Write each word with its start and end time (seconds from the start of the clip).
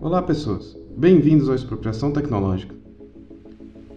Olá, 0.00 0.22
pessoas. 0.22 0.76
Bem-vindos 0.96 1.48
ao 1.48 1.56
Expropriação 1.56 2.12
Tecnológica. 2.12 2.72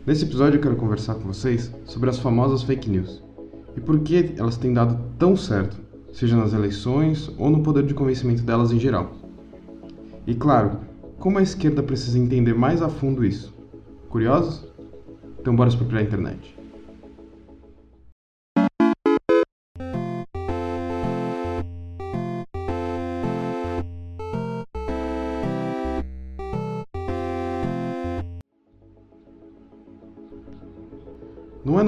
Nesse 0.03 0.25
episódio 0.25 0.57
eu 0.57 0.61
quero 0.61 0.75
conversar 0.75 1.13
com 1.13 1.31
vocês 1.31 1.71
sobre 1.85 2.09
as 2.09 2.17
famosas 2.17 2.63
fake 2.63 2.89
news 2.89 3.21
e 3.77 3.79
por 3.79 3.99
que 3.99 4.33
elas 4.35 4.57
têm 4.57 4.73
dado 4.73 4.99
tão 5.19 5.37
certo, 5.37 5.77
seja 6.11 6.35
nas 6.35 6.53
eleições 6.53 7.29
ou 7.37 7.51
no 7.51 7.61
poder 7.61 7.85
de 7.85 7.93
convencimento 7.93 8.41
delas 8.41 8.71
em 8.71 8.79
geral. 8.79 9.11
E 10.25 10.33
claro, 10.33 10.79
como 11.19 11.37
a 11.37 11.43
esquerda 11.43 11.83
precisa 11.83 12.17
entender 12.17 12.55
mais 12.55 12.81
a 12.81 12.89
fundo 12.89 13.23
isso. 13.23 13.53
Curiosos? 14.09 14.67
Então 15.39 15.55
bora 15.55 15.69
expropriar 15.69 16.01
a 16.01 16.07
internet. 16.07 16.60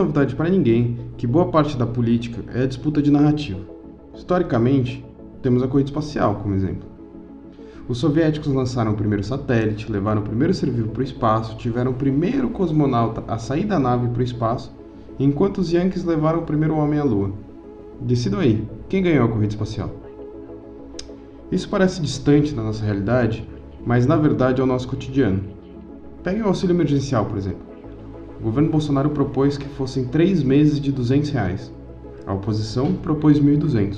Novidade 0.04 0.36
para 0.36 0.50
ninguém 0.50 0.98
que 1.18 1.26
boa 1.26 1.48
parte 1.48 1.78
da 1.78 1.88
política 1.88 2.44
é 2.54 2.64
a 2.64 2.68
disputa 2.68 3.02
de 3.02 3.10
narrativa. 3.10 3.62
Historicamente, 4.14 5.04
temos 5.42 5.64
a 5.64 5.68
corrida 5.68 5.90
espacial 5.90 6.36
como 6.36 6.54
exemplo. 6.54 6.88
Os 7.88 7.98
soviéticos 7.98 8.54
lançaram 8.54 8.92
o 8.92 8.96
primeiro 8.96 9.24
satélite, 9.24 9.92
levaram 9.92 10.22
o 10.22 10.26
primeiro 10.26 10.54
ser 10.54 10.70
vivo 10.70 10.90
para 10.90 11.02
o 11.02 11.04
espaço, 11.04 11.58
tiveram 11.58 11.92
o 11.92 11.96
primeiro 11.96 12.50
cosmonauta 12.50 13.24
a 13.28 13.38
sair 13.38 13.66
da 13.66 13.80
nave 13.80 14.08
para 14.08 14.20
o 14.20 14.24
espaço, 14.24 14.72
enquanto 15.20 15.60
os 15.60 15.72
Yankees 15.72 16.04
levaram 16.04 16.40
o 16.40 16.46
primeiro 16.46 16.76
homem 16.76 17.00
à 17.00 17.04
Lua. 17.04 17.32
Decidam 18.00 18.40
aí, 18.40 18.66
quem 18.88 19.04
ganhou 19.04 19.26
a 19.26 19.30
corrida 19.30 19.54
espacial? 19.54 19.90
Isso 21.52 21.70
parece 21.70 22.02
distante 22.02 22.54
da 22.54 22.64
nossa 22.64 22.84
realidade, 22.84 23.48
mas 23.86 24.06
na 24.06 24.16
verdade 24.16 24.62
é 24.62 24.64
o 24.64 24.67
nosso 24.67 24.88
cotidiano. 24.88 25.44
Pegue 26.23 26.42
o 26.42 26.48
auxílio 26.48 26.73
emergencial, 26.73 27.26
por 27.26 27.38
exemplo 27.38 27.73
o 28.44 28.47
governo 28.47 28.69
Bolsonaro 28.69 29.09
propôs 29.11 29.58
que 29.58 29.69
fossem 29.69 30.03
três 30.03 30.44
meses 30.44 30.77
de 30.77 30.91
200 30.91 31.30
reais. 31.30 31.72
A 32.27 32.33
oposição 32.33 32.91
propôs 32.91 33.39
1.200. 33.39 33.97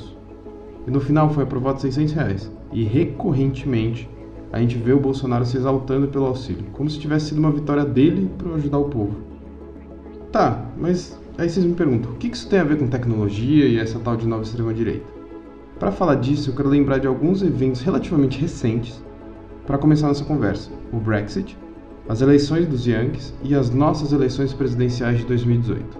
E 0.85 0.91
no 0.91 1.01
final 1.01 1.31
foi 1.33 1.43
aprovado 1.43 1.81
600 1.81 2.13
reais. 2.13 2.51
E 2.71 2.83
recorrentemente 2.83 4.07
a 4.53 4.59
gente 4.59 4.77
vê 4.77 4.93
o 4.93 4.99
Bolsonaro 4.99 5.47
se 5.47 5.57
exaltando 5.57 6.09
pelo 6.09 6.27
auxílio, 6.27 6.63
como 6.73 6.87
se 6.87 6.99
tivesse 6.99 7.29
sido 7.29 7.39
uma 7.39 7.49
vitória 7.49 7.83
dele 7.83 8.29
para 8.37 8.53
ajudar 8.53 8.77
o 8.77 8.85
povo. 8.85 9.15
Tá, 10.31 10.63
mas 10.77 11.19
aí 11.39 11.49
vocês 11.49 11.65
me 11.65 11.73
perguntam, 11.73 12.11
o 12.11 12.15
que 12.15 12.27
isso 12.27 12.47
tem 12.47 12.59
a 12.59 12.63
ver 12.63 12.77
com 12.77 12.85
tecnologia 12.87 13.65
e 13.65 13.79
essa 13.79 13.97
tal 13.97 14.15
de 14.15 14.27
nova 14.27 14.43
extrema-direita? 14.43 15.07
Para 15.79 15.91
falar 15.91 16.15
disso, 16.15 16.51
eu 16.51 16.55
quero 16.55 16.69
lembrar 16.69 16.99
de 16.99 17.07
alguns 17.07 17.41
eventos 17.41 17.81
relativamente 17.81 18.39
recentes 18.39 19.03
para 19.65 19.79
começar 19.79 20.07
nossa 20.07 20.23
conversa: 20.23 20.69
o 20.93 20.97
Brexit, 20.97 21.57
as 22.07 22.21
eleições 22.21 22.67
dos 22.67 22.85
Yankees 22.85 23.33
e 23.43 23.55
as 23.55 23.69
nossas 23.69 24.11
eleições 24.11 24.53
presidenciais 24.53 25.19
de 25.19 25.25
2018. 25.25 25.97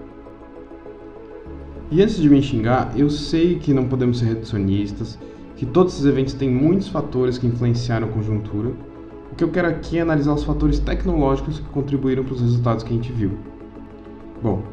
E 1.92 2.02
antes 2.02 2.18
de 2.18 2.30
me 2.30 2.42
xingar, 2.42 2.94
eu 2.96 3.10
sei 3.10 3.58
que 3.58 3.74
não 3.74 3.88
podemos 3.88 4.20
ser 4.20 4.26
reducionistas, 4.26 5.18
que 5.56 5.66
todos 5.66 5.94
esses 5.94 6.06
eventos 6.06 6.34
têm 6.34 6.50
muitos 6.50 6.88
fatores 6.88 7.38
que 7.38 7.48
influenciaram 7.48 8.08
a 8.08 8.12
conjuntura. 8.12 8.72
O 9.32 9.36
que 9.36 9.44
eu 9.44 9.50
quero 9.50 9.68
aqui 9.68 9.98
é 9.98 10.02
analisar 10.02 10.34
os 10.34 10.44
fatores 10.44 10.80
tecnológicos 10.80 11.60
que 11.60 11.70
contribuíram 11.70 12.24
para 12.24 12.34
os 12.34 12.42
resultados 12.42 12.84
que 12.84 12.92
a 12.92 12.96
gente 12.96 13.12
viu. 13.12 13.32
Bom, 14.42 14.64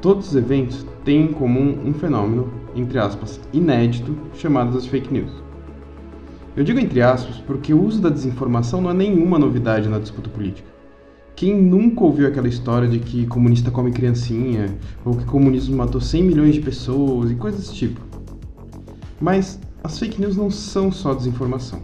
todos 0.00 0.28
os 0.28 0.36
eventos 0.36 0.86
têm 1.04 1.24
em 1.24 1.32
comum 1.32 1.78
um 1.84 1.92
fenômeno, 1.92 2.52
entre 2.74 2.98
aspas, 2.98 3.40
inédito, 3.52 4.16
chamado 4.34 4.72
das 4.72 4.86
fake 4.86 5.12
news. 5.12 5.42
Eu 6.54 6.64
digo 6.64 6.78
entre 6.78 7.00
aspas 7.00 7.36
porque 7.38 7.72
o 7.72 7.82
uso 7.82 8.00
da 8.00 8.10
desinformação 8.10 8.82
não 8.82 8.90
é 8.90 8.94
nenhuma 8.94 9.38
novidade 9.38 9.88
na 9.88 9.98
disputa 9.98 10.28
política. 10.28 10.70
Quem 11.34 11.60
nunca 11.60 12.04
ouviu 12.04 12.28
aquela 12.28 12.46
história 12.46 12.86
de 12.86 12.98
que 12.98 13.26
comunista 13.26 13.70
come 13.70 13.90
criancinha, 13.90 14.66
ou 15.02 15.16
que 15.16 15.24
comunismo 15.24 15.76
matou 15.76 16.00
100 16.00 16.22
milhões 16.22 16.54
de 16.54 16.60
pessoas 16.60 17.30
e 17.30 17.34
coisas 17.34 17.62
desse 17.62 17.74
tipo? 17.74 18.00
Mas 19.18 19.58
as 19.82 19.98
fake 19.98 20.20
news 20.20 20.36
não 20.36 20.50
são 20.50 20.92
só 20.92 21.14
desinformação. 21.14 21.80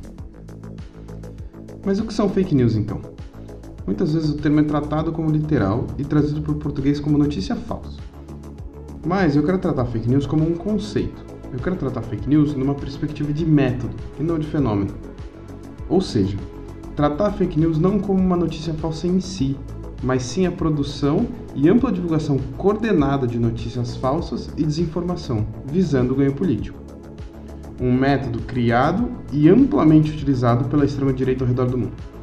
Mas 1.84 1.98
o 1.98 2.04
que 2.04 2.12
são 2.12 2.28
fake 2.28 2.54
news 2.54 2.76
então? 2.76 3.00
Muitas 3.86 4.12
vezes 4.12 4.28
o 4.28 4.36
termo 4.36 4.60
é 4.60 4.64
tratado 4.64 5.12
como 5.12 5.30
literal 5.30 5.86
e 5.96 6.04
trazido 6.04 6.42
para 6.42 6.52
o 6.52 6.56
português 6.56 7.00
como 7.00 7.16
notícia 7.16 7.56
falsa. 7.56 7.98
Mas 9.06 9.34
eu 9.34 9.42
quero 9.42 9.58
tratar 9.58 9.86
fake 9.86 10.10
news 10.10 10.26
como 10.26 10.46
um 10.46 10.54
conceito 10.54 11.27
eu 11.52 11.58
quero 11.58 11.76
tratar 11.76 12.02
fake 12.02 12.28
news 12.28 12.54
numa 12.54 12.74
perspectiva 12.74 13.32
de 13.32 13.44
método 13.46 13.94
e 14.18 14.22
não 14.22 14.38
de 14.38 14.46
fenômeno. 14.46 14.94
Ou 15.88 16.00
seja, 16.00 16.36
tratar 16.94 17.32
fake 17.32 17.58
news 17.58 17.78
não 17.78 17.98
como 17.98 18.20
uma 18.20 18.36
notícia 18.36 18.74
falsa 18.74 19.06
em 19.06 19.20
si, 19.20 19.56
mas 20.02 20.22
sim 20.22 20.46
a 20.46 20.52
produção 20.52 21.26
e 21.54 21.68
ampla 21.68 21.90
divulgação 21.90 22.38
coordenada 22.56 23.26
de 23.26 23.38
notícias 23.38 23.96
falsas 23.96 24.50
e 24.56 24.62
desinformação, 24.62 25.46
visando 25.66 26.12
o 26.12 26.16
ganho 26.16 26.34
político. 26.34 26.78
Um 27.80 27.92
método 27.92 28.40
criado 28.40 29.10
e 29.32 29.48
amplamente 29.48 30.10
utilizado 30.10 30.68
pela 30.68 30.84
extrema-direita 30.84 31.44
ao 31.44 31.48
redor 31.48 31.66
do 31.66 31.78
mundo. 31.78 32.17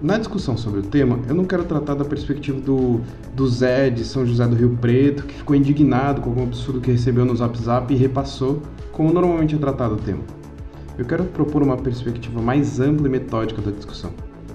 Na 0.00 0.16
discussão 0.16 0.56
sobre 0.56 0.78
o 0.78 0.82
tema, 0.84 1.18
eu 1.28 1.34
não 1.34 1.44
quero 1.44 1.64
tratar 1.64 1.94
da 1.94 2.04
perspectiva 2.04 2.60
do, 2.60 3.00
do 3.34 3.48
Zé 3.48 3.90
de 3.90 4.04
São 4.04 4.24
José 4.24 4.46
do 4.46 4.54
Rio 4.54 4.78
Preto, 4.80 5.24
que 5.24 5.34
ficou 5.34 5.56
indignado 5.56 6.20
com 6.20 6.30
algum 6.30 6.44
absurdo 6.44 6.80
que 6.80 6.92
recebeu 6.92 7.24
no 7.24 7.34
Zap 7.34 7.58
Zap 7.60 7.92
e 7.92 7.96
repassou, 7.96 8.62
como 8.92 9.12
normalmente 9.12 9.56
é 9.56 9.58
tratado 9.58 9.94
o 9.94 9.96
tema. 9.96 10.22
Eu 10.96 11.04
quero 11.04 11.24
propor 11.24 11.64
uma 11.64 11.76
perspectiva 11.76 12.40
mais 12.40 12.78
ampla 12.78 13.08
e 13.08 13.10
metódica 13.10 13.60
da 13.60 13.72
discussão. 13.72 14.12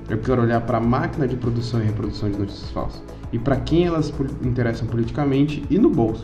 Eu 0.09 0.17
quero 0.19 0.41
olhar 0.41 0.61
para 0.61 0.77
a 0.77 0.81
máquina 0.81 1.27
de 1.27 1.35
produção 1.35 1.81
e 1.81 1.85
reprodução 1.85 2.31
de 2.31 2.37
notícias 2.37 2.69
falsas 2.71 3.03
e 3.33 3.39
para 3.39 3.57
quem 3.57 3.85
elas 3.85 4.13
interessam 4.41 4.87
politicamente 4.87 5.65
e 5.69 5.77
no 5.77 5.89
bolso. 5.89 6.23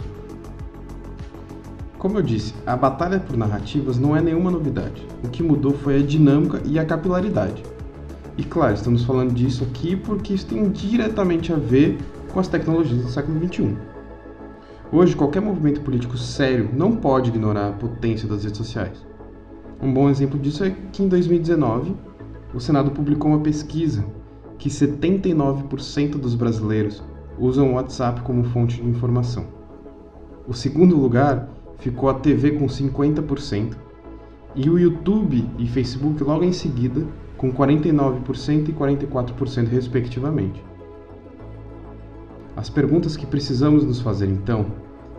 Como 1.98 2.18
eu 2.18 2.22
disse, 2.22 2.54
a 2.66 2.78
batalha 2.78 3.20
por 3.20 3.36
narrativas 3.36 4.00
não 4.00 4.16
é 4.16 4.22
nenhuma 4.22 4.50
novidade. 4.50 5.06
O 5.22 5.28
que 5.28 5.44
mudou 5.44 5.74
foi 5.74 5.98
a 5.98 6.06
dinâmica 6.06 6.62
e 6.64 6.80
a 6.80 6.86
capilaridade. 6.86 7.62
E 8.40 8.44
claro, 8.46 8.74
estamos 8.74 9.04
falando 9.04 9.34
disso 9.34 9.66
aqui 9.66 9.98
porque 9.98 10.34
isso 10.34 10.46
tem 10.46 10.72
diretamente 10.72 11.52
a 11.52 11.58
ver 11.58 11.98
com 12.32 12.40
as 12.40 12.48
tecnologias 12.48 13.02
do 13.02 13.10
século 13.10 13.38
XXI. 13.46 13.76
Hoje, 14.94 15.14
qualquer 15.14 15.42
movimento 15.42 15.82
político 15.82 16.18
sério 16.18 16.70
não 16.74 16.96
pode 16.96 17.32
ignorar 17.32 17.68
a 17.68 17.74
potência 17.74 18.30
das 18.30 18.46
redes 18.46 18.58
sociais. 18.58 19.06
Um 19.82 19.94
bom 19.94 20.10
exemplo 20.10 20.40
disso 20.40 20.64
é 20.64 20.74
que 20.94 21.04
em 21.04 21.10
2019, 21.10 21.94
o 22.54 22.62
Senado 22.62 22.92
publicou 22.92 23.30
uma 23.30 23.42
pesquisa 23.42 24.06
que 24.58 24.70
79% 24.70 26.12
dos 26.12 26.34
brasileiros 26.34 27.04
usam 27.38 27.72
o 27.72 27.74
WhatsApp 27.74 28.22
como 28.22 28.46
fonte 28.46 28.82
de 28.82 28.88
informação. 28.88 29.48
O 30.48 30.54
segundo 30.54 30.96
lugar 30.96 31.50
ficou 31.80 32.08
a 32.08 32.14
TV 32.14 32.52
com 32.52 32.68
50% 32.68 33.76
e 34.56 34.70
o 34.70 34.80
YouTube 34.80 35.46
e 35.58 35.68
Facebook 35.68 36.24
logo 36.24 36.46
em 36.46 36.54
seguida 36.54 37.06
com 37.40 37.54
49% 37.54 38.68
e 38.68 38.74
44%, 38.74 39.70
respectivamente. 39.70 40.62
As 42.54 42.70
perguntas 42.70 43.16
que 43.16 43.26
precisamos 43.26 43.86
nos 43.86 44.02
fazer 44.02 44.28
então 44.28 44.66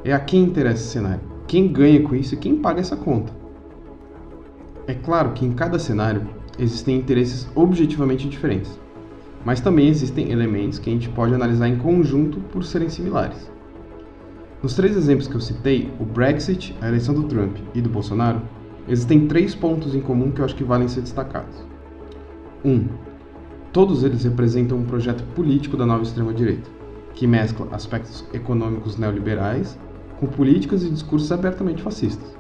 é 0.05 0.13
a 0.13 0.21
quem 0.21 0.43
interessa 0.43 0.83
esse 0.83 0.93
cenário, 0.93 1.23
quem 1.47 1.73
ganha 1.73 2.03
com 2.03 2.15
isso 2.15 2.35
e 2.35 2.37
quem 2.37 2.57
paga 2.57 2.79
essa 2.79 2.95
conta. 2.95 3.33
É 4.87 4.93
claro 4.93 5.33
que 5.33 5.47
em 5.47 5.53
cada 5.53 5.79
cenário 5.79 6.29
existem 6.59 6.99
interesses 6.99 7.49
objetivamente 7.55 8.29
diferentes, 8.29 8.79
mas 9.43 9.63
também 9.63 9.89
existem 9.89 10.31
elementos 10.31 10.79
que 10.79 10.91
a 10.91 10.93
gente 10.93 11.09
pode 11.09 11.35
analisar 11.35 11.69
em 11.69 11.79
conjunto 11.79 12.39
por 12.39 12.65
serem 12.65 12.91
similares. 12.91 13.51
Nos 14.63 14.75
três 14.75 14.95
exemplos 14.95 15.27
que 15.27 15.37
eu 15.37 15.41
citei, 15.41 15.91
o 15.99 16.05
Brexit, 16.05 16.77
a 16.83 16.89
eleição 16.89 17.15
do 17.15 17.23
Trump 17.23 17.57
e 17.75 17.81
do 17.81 17.89
Bolsonaro, 17.89 18.43
existem 18.87 19.27
três 19.27 19.55
pontos 19.55 19.95
em 19.95 20.03
comum 20.03 20.31
que 20.31 20.43
eu 20.43 20.45
acho 20.45 20.55
que 20.55 20.65
valem 20.65 20.87
ser 20.87 21.01
destacados. 21.01 21.70
1. 22.65 22.89
Todos 23.73 24.05
eles 24.05 24.25
representam 24.25 24.79
um 24.79 24.85
projeto 24.85 25.23
político 25.35 25.77
da 25.77 25.87
nova 25.87 26.03
extrema-direita, 26.03 26.69
que 27.15 27.27
mescla 27.27 27.69
aspectos 27.73 28.25
econômicos 28.33 28.97
neoliberais 28.97 29.79
com 30.19 30.27
políticas 30.27 30.83
e 30.83 30.91
discursos 30.91 31.33
abertamente 31.33 31.83
fascistas. 31.83 32.37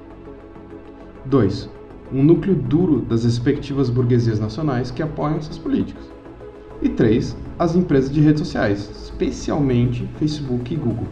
2. 1.24 1.70
Um 2.12 2.22
núcleo 2.22 2.54
duro 2.54 3.00
das 3.00 3.24
respectivas 3.24 3.88
burguesias 3.88 4.40
nacionais 4.40 4.90
que 4.90 5.02
apoiam 5.02 5.36
essas 5.36 5.56
políticas. 5.56 6.04
E 6.82 6.88
3. 6.88 7.36
As 7.58 7.74
empresas 7.74 8.10
de 8.10 8.20
redes 8.20 8.40
sociais, 8.40 8.90
especialmente 9.04 10.08
Facebook 10.18 10.74
e 10.74 10.76
Google. 10.76 11.08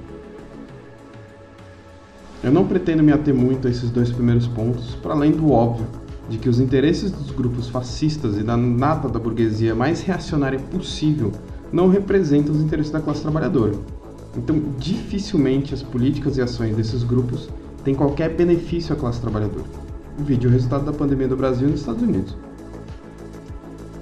Eu 2.42 2.52
não 2.52 2.66
pretendo 2.66 3.02
me 3.02 3.12
ater 3.12 3.34
muito 3.34 3.68
a 3.68 3.70
esses 3.70 3.90
dois 3.90 4.10
primeiros 4.10 4.46
pontos, 4.46 4.94
para 4.96 5.12
além 5.12 5.32
do 5.32 5.50
óbvio 5.50 5.86
de 6.28 6.38
que 6.38 6.48
os 6.48 6.60
interesses 6.60 7.10
dos 7.10 7.30
grupos 7.30 7.68
fascistas 7.68 8.36
e 8.36 8.42
da 8.42 8.56
nata 8.56 9.08
da 9.08 9.18
burguesia 9.18 9.74
mais 9.74 10.00
reacionária 10.02 10.58
possível 10.58 11.32
não 11.72 11.88
representam 11.88 12.54
os 12.54 12.60
interesses 12.60 12.92
da 12.92 13.00
classe 13.00 13.22
trabalhadora. 13.22 13.72
Então, 14.36 14.62
dificilmente 14.78 15.74
as 15.74 15.82
políticas 15.82 16.36
e 16.36 16.42
ações 16.42 16.76
desses 16.76 17.02
grupos 17.02 17.48
têm 17.82 17.94
qualquer 17.94 18.34
benefício 18.34 18.92
à 18.92 18.96
classe 18.96 19.20
trabalhadora. 19.20 19.64
Vídeo 20.18 20.50
o 20.50 20.52
resultado 20.52 20.84
da 20.84 20.92
pandemia 20.92 21.28
do 21.28 21.36
Brasil 21.36 21.68
e 21.68 21.70
nos 21.70 21.80
Estados 21.80 22.02
Unidos. 22.02 22.36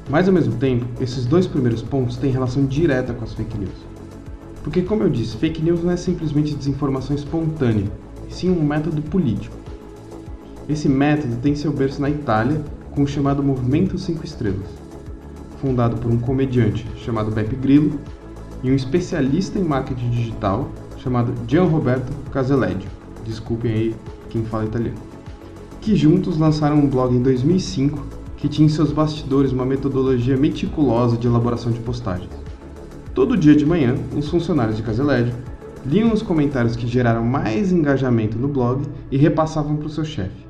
Mas 0.09 0.29
ao 0.29 0.35
mesmo 0.35 0.55
tempo, 0.57 0.87
esses 1.01 1.27
dois 1.27 1.47
primeiros 1.47 1.83
pontos 1.83 2.17
têm 2.17 2.31
relação 2.31 2.65
direta 2.65 3.13
com 3.13 3.25
as 3.25 3.35
fake 3.35 3.59
news. 3.59 3.75
Porque, 4.63 4.83
como 4.83 5.03
eu 5.03 5.11
disse, 5.11 5.37
fake 5.37 5.63
news 5.63 5.83
não 5.83 5.93
é 5.93 5.97
simplesmente 5.97 6.55
desinformação 6.55 7.15
espontânea, 7.15 7.91
e 8.29 8.35
sim 8.35 8.51
um 8.51 8.63
método 8.63 9.03
político. 9.03 9.56
Esse 10.69 10.89
método 10.89 11.37
tem 11.37 11.55
seu 11.55 11.73
berço 11.73 12.03
na 12.03 12.11
Itália 12.11 12.61
com 12.91 13.05
o 13.05 13.07
chamado 13.07 13.43
Movimento 13.43 13.97
Cinco 13.99 14.25
Estrelas, 14.25 14.67
fundado 15.61 15.97
por 15.97 16.11
um 16.11 16.19
comediante 16.19 16.85
chamado 16.97 17.31
Beppe 17.31 17.55
Grillo 17.55 18.01
e 18.65 18.71
um 18.71 18.75
especialista 18.75 19.59
em 19.59 19.63
marketing 19.63 20.11
digital 20.11 20.69
chamado 20.99 21.33
Gian 21.47 21.65
Roberto. 21.65 22.13
Desculpem 23.25 23.73
aí 23.73 23.95
quem 24.29 24.45
fala 24.45 24.65
italiano. 24.65 24.99
Que 25.81 25.95
juntos 25.95 26.37
lançaram 26.37 26.77
um 26.79 26.89
blog 26.89 27.15
em 27.15 27.23
2005 27.23 28.17
que 28.37 28.49
tinha 28.49 28.67
em 28.67 28.69
seus 28.69 28.93
bastidores 28.93 29.53
uma 29.53 29.65
metodologia 29.65 30.37
meticulosa 30.37 31.17
de 31.17 31.27
elaboração 31.27 31.73
de 31.73 31.81
postagens. 31.81 32.31
Todo 33.15 33.37
dia 33.37 33.57
de 33.57 33.65
manhã, 33.65 33.95
os 34.17 34.29
funcionários 34.29 34.77
de 34.77 34.83
Caseleggio 34.83 35.35
liam 35.85 36.13
os 36.13 36.23
comentários 36.23 36.77
que 36.77 36.87
geraram 36.87 37.25
mais 37.25 37.73
engajamento 37.73 38.37
no 38.37 38.49
blog 38.49 38.83
e 39.11 39.17
repassavam 39.17 39.77
para 39.77 39.87
o 39.87 39.91
seu 39.91 40.05
chefe, 40.05 40.46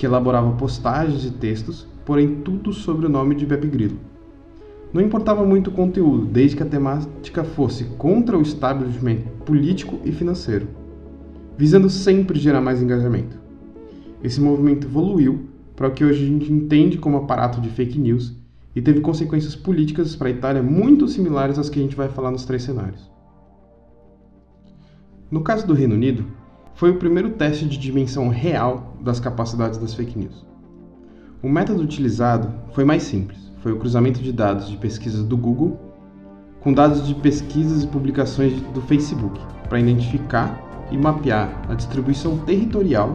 que 0.00 0.06
elaborava 0.06 0.50
postagens 0.52 1.26
e 1.26 1.30
textos, 1.30 1.86
porém 2.06 2.36
tudo 2.36 2.72
sobre 2.72 3.04
o 3.04 3.08
nome 3.10 3.34
de 3.34 3.44
Beppe 3.44 3.66
Grillo. 3.66 3.98
Não 4.94 5.02
importava 5.02 5.44
muito 5.44 5.68
o 5.68 5.72
conteúdo, 5.74 6.24
desde 6.24 6.56
que 6.56 6.62
a 6.62 6.66
temática 6.66 7.44
fosse 7.44 7.84
contra 7.98 8.38
o 8.38 8.40
establishment 8.40 9.18
político 9.44 10.00
e 10.02 10.10
financeiro, 10.10 10.68
visando 11.54 11.90
sempre 11.90 12.38
gerar 12.38 12.62
mais 12.62 12.80
engajamento. 12.80 13.38
Esse 14.24 14.40
movimento 14.40 14.86
evoluiu 14.86 15.50
para 15.76 15.88
o 15.88 15.90
que 15.90 16.02
hoje 16.02 16.24
a 16.24 16.28
gente 16.28 16.50
entende 16.50 16.96
como 16.96 17.18
aparato 17.18 17.60
de 17.60 17.68
fake 17.68 17.98
news 17.98 18.34
e 18.74 18.80
teve 18.80 19.02
consequências 19.02 19.54
políticas 19.54 20.16
para 20.16 20.28
a 20.28 20.32
Itália 20.32 20.62
muito 20.62 21.06
similares 21.08 21.58
às 21.58 21.68
que 21.68 21.78
a 21.78 21.82
gente 21.82 21.94
vai 21.94 22.08
falar 22.08 22.30
nos 22.30 22.46
três 22.46 22.62
cenários. 22.62 23.10
No 25.30 25.42
caso 25.42 25.66
do 25.66 25.74
Reino 25.74 25.94
Unido, 25.94 26.24
foi 26.80 26.92
o 26.92 26.96
primeiro 26.96 27.32
teste 27.32 27.66
de 27.66 27.76
dimensão 27.76 28.30
real 28.30 28.96
das 29.02 29.20
capacidades 29.20 29.76
das 29.76 29.92
fake 29.92 30.18
news. 30.18 30.46
O 31.42 31.46
método 31.46 31.82
utilizado 31.82 32.50
foi 32.72 32.86
mais 32.86 33.02
simples 33.02 33.52
foi 33.58 33.72
o 33.72 33.76
cruzamento 33.76 34.22
de 34.22 34.32
dados 34.32 34.66
de 34.66 34.78
pesquisas 34.78 35.22
do 35.22 35.36
Google 35.36 35.78
com 36.62 36.72
dados 36.72 37.06
de 37.06 37.14
pesquisas 37.14 37.84
e 37.84 37.86
publicações 37.86 38.58
do 38.72 38.80
Facebook 38.80 39.38
para 39.68 39.78
identificar 39.78 40.58
e 40.90 40.96
mapear 40.96 41.52
a 41.68 41.74
distribuição 41.74 42.38
territorial 42.38 43.14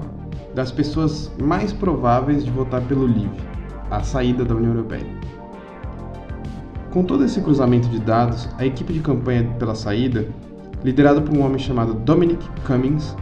das 0.54 0.72
pessoas 0.72 1.32
mais 1.42 1.74
prováveis 1.74 2.46
de 2.46 2.52
votar 2.52 2.84
pelo 2.84 3.08
Leave, 3.08 3.32
a 3.90 4.04
saída 4.04 4.46
da 4.46 4.54
União 4.54 4.74
Europeia. 4.74 5.08
Com 6.92 7.04
todo 7.04 7.26
esse 7.26 7.42
cruzamento 7.42 7.90
de 7.90 8.00
dados, 8.00 8.48
a 8.60 8.66
equipe 8.66 8.94
de 8.94 9.00
campanha 9.00 9.44
pela 9.58 9.74
saída, 9.74 10.28
liderada 10.84 11.20
por 11.20 11.36
um 11.36 11.44
homem 11.44 11.58
chamado 11.58 11.96
Dominic 11.96 12.48
Cummings, 12.68 13.16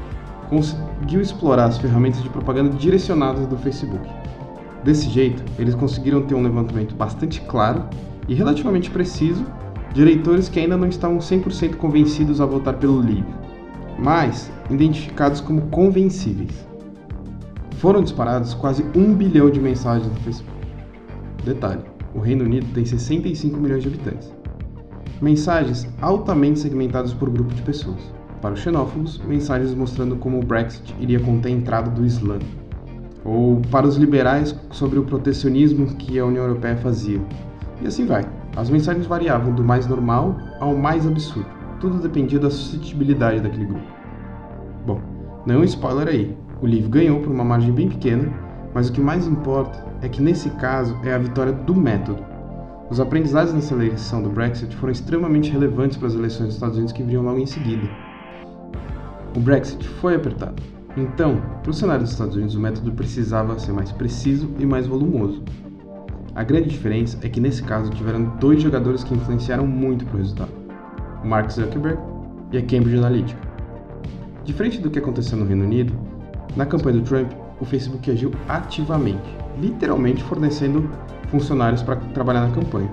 conseguiu 0.53 1.21
explorar 1.21 1.65
as 1.65 1.77
ferramentas 1.77 2.21
de 2.21 2.29
propaganda 2.29 2.69
direcionadas 2.77 3.47
do 3.47 3.57
Facebook 3.57 4.07
Desse 4.83 5.09
jeito, 5.09 5.41
eles 5.57 5.75
conseguiram 5.75 6.23
ter 6.23 6.35
um 6.35 6.43
levantamento 6.43 6.93
bastante 6.93 7.39
claro 7.41 7.85
e 8.27 8.33
relativamente 8.33 8.91
preciso 8.91 9.45
de 9.93 10.01
eleitores 10.01 10.49
que 10.49 10.59
ainda 10.59 10.75
não 10.75 10.87
estavam 10.87 11.19
100% 11.19 11.75
convencidos 11.77 12.41
a 12.41 12.45
votar 12.45 12.73
pelo 12.75 12.99
Leave, 12.99 13.23
mas 13.97 14.51
identificados 14.69 15.39
como 15.39 15.61
convencíveis. 15.69 16.67
Foram 17.77 18.03
disparados 18.03 18.53
quase 18.53 18.83
um 18.93 19.13
bilhão 19.13 19.49
de 19.49 19.59
mensagens 19.59 20.11
no 20.11 20.19
Facebook. 20.19 20.67
Detalhe: 21.45 21.83
o 22.13 22.19
Reino 22.19 22.43
Unido 22.43 22.67
tem 22.73 22.85
65 22.85 23.57
milhões 23.57 23.83
de 23.83 23.89
habitantes. 23.89 24.33
Mensagens 25.21 25.87
altamente 26.01 26.59
segmentadas 26.59 27.13
por 27.13 27.29
grupo 27.29 27.53
de 27.53 27.61
pessoas. 27.61 28.01
Para 28.43 28.55
os 28.55 28.59
xenófobos, 28.59 29.21
mensagens 29.25 29.73
mostrando 29.73 30.17
como 30.17 30.37
o 30.37 30.45
Brexit 30.45 30.93
iria 30.99 31.17
conter 31.17 31.47
a 31.47 31.51
entrada 31.51 31.89
do 31.89 32.05
Islã 32.05 32.39
ou 33.23 33.61
para 33.71 33.87
os 33.87 33.95
liberais 33.95 34.53
sobre 34.69 34.99
o 34.99 35.03
protecionismo 35.05 35.95
que 35.95 36.19
a 36.19 36.25
União 36.25 36.43
Europeia 36.43 36.75
fazia. 36.75 37.21
E 37.81 37.87
assim 37.87 38.05
vai. 38.05 38.25
As 38.57 38.69
mensagens 38.69 39.05
variavam 39.05 39.55
do 39.55 39.63
mais 39.63 39.87
normal 39.87 40.35
ao 40.59 40.75
mais 40.75 41.07
absurdo. 41.07 41.47
Tudo 41.79 41.99
dependia 41.99 42.37
da 42.37 42.49
suscetibilidade 42.49 43.39
daquele 43.39 43.63
grupo. 43.63 43.87
Bom, 44.85 44.99
não 45.45 45.61
é 45.61 45.65
spoiler 45.65 46.09
aí. 46.09 46.37
O 46.61 46.67
livro 46.67 46.89
ganhou 46.89 47.21
por 47.21 47.31
uma 47.31 47.45
margem 47.45 47.71
bem 47.71 47.87
pequena, 47.87 48.27
mas 48.73 48.89
o 48.89 48.91
que 48.91 48.99
mais 48.99 49.25
importa 49.25 49.85
é 50.01 50.09
que 50.09 50.21
nesse 50.21 50.49
caso 50.49 50.97
é 51.05 51.13
a 51.13 51.17
vitória 51.17 51.53
do 51.53 51.73
método. 51.73 52.21
Os 52.89 52.99
aprendizados 52.99 53.53
nessa 53.53 53.73
eleição 53.73 54.21
do 54.21 54.29
Brexit 54.29 54.75
foram 54.75 54.91
extremamente 54.91 55.49
relevantes 55.49 55.95
para 55.95 56.09
as 56.09 56.13
eleições 56.13 56.47
dos 56.47 56.55
Estados 56.55 56.75
Unidos 56.75 56.91
que 56.91 57.03
viriam 57.03 57.23
logo 57.23 57.39
em 57.39 57.45
seguida. 57.45 57.87
O 59.35 59.39
Brexit 59.39 59.87
foi 59.87 60.15
apertado, 60.15 60.61
então, 60.95 61.41
para 61.63 61.71
o 61.71 61.73
cenário 61.73 62.03
dos 62.03 62.11
Estados 62.11 62.35
Unidos, 62.35 62.55
o 62.55 62.59
método 62.59 62.91
precisava 62.91 63.57
ser 63.57 63.71
mais 63.71 63.91
preciso 63.91 64.47
e 64.59 64.65
mais 64.65 64.85
volumoso. 64.85 65.41
A 66.35 66.43
grande 66.43 66.69
diferença 66.69 67.17
é 67.23 67.29
que 67.29 67.39
nesse 67.39 67.63
caso 67.63 67.89
tiveram 67.91 68.25
dois 68.39 68.61
jogadores 68.61 69.03
que 69.03 69.13
influenciaram 69.13 69.65
muito 69.65 70.05
para 70.05 70.15
o 70.15 70.17
resultado: 70.19 70.51
o 71.23 71.27
Mark 71.27 71.49
Zuckerberg 71.49 71.99
e 72.51 72.57
a 72.57 72.61
Cambridge 72.61 72.97
Analytica. 72.97 73.41
Diferente 74.43 74.79
do 74.79 74.91
que 74.91 74.99
aconteceu 74.99 75.37
no 75.37 75.45
Reino 75.45 75.63
Unido, 75.63 75.93
na 76.55 76.65
campanha 76.65 76.99
do 76.99 77.03
Trump, 77.03 77.31
o 77.59 77.65
Facebook 77.65 78.11
agiu 78.11 78.31
ativamente, 78.47 79.35
literalmente 79.59 80.23
fornecendo 80.23 80.87
funcionários 81.29 81.81
para 81.81 81.95
trabalhar 81.95 82.47
na 82.47 82.53
campanha. 82.53 82.91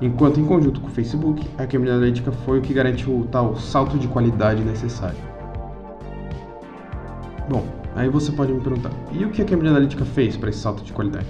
Enquanto, 0.00 0.40
em 0.40 0.46
conjunto 0.46 0.80
com 0.80 0.86
o 0.86 0.90
Facebook, 0.90 1.44
a 1.58 1.66
Cambridge 1.66 1.90
Analytica 1.90 2.32
foi 2.32 2.58
o 2.58 2.62
que 2.62 2.72
garantiu 2.72 3.18
o 3.18 3.24
tal 3.24 3.56
salto 3.56 3.98
de 3.98 4.08
qualidade 4.08 4.62
necessário. 4.62 5.27
Bom, 7.48 7.66
aí 7.96 8.08
você 8.10 8.30
pode 8.30 8.52
me 8.52 8.60
perguntar, 8.60 8.90
e 9.10 9.24
o 9.24 9.30
que 9.30 9.40
a 9.40 9.44
Cambridge 9.44 9.70
Analytica 9.70 10.04
fez 10.04 10.36
para 10.36 10.50
esse 10.50 10.58
salto 10.58 10.84
de 10.84 10.92
qualidade? 10.92 11.26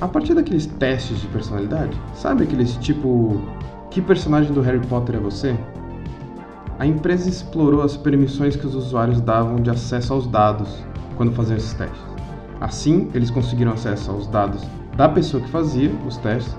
A 0.00 0.08
partir 0.08 0.34
daqueles 0.34 0.66
testes 0.66 1.20
de 1.20 1.26
personalidade, 1.28 1.96
sabe 2.14 2.44
aqueles 2.44 2.76
tipo, 2.76 3.40
que 3.90 4.02
personagem 4.02 4.52
do 4.52 4.60
Harry 4.60 4.84
Potter 4.86 5.16
é 5.16 5.18
você? 5.18 5.56
A 6.80 6.86
empresa 6.86 7.28
explorou 7.28 7.82
as 7.82 7.96
permissões 7.96 8.56
que 8.56 8.66
os 8.66 8.74
usuários 8.74 9.20
davam 9.20 9.56
de 9.56 9.70
acesso 9.70 10.12
aos 10.12 10.26
dados 10.26 10.84
quando 11.16 11.32
faziam 11.32 11.56
esses 11.56 11.74
testes. 11.74 12.00
Assim, 12.60 13.08
eles 13.14 13.30
conseguiram 13.30 13.72
acesso 13.72 14.10
aos 14.10 14.26
dados 14.26 14.64
da 14.96 15.08
pessoa 15.08 15.42
que 15.42 15.50
fazia 15.50 15.92
os 16.06 16.16
testes, 16.16 16.56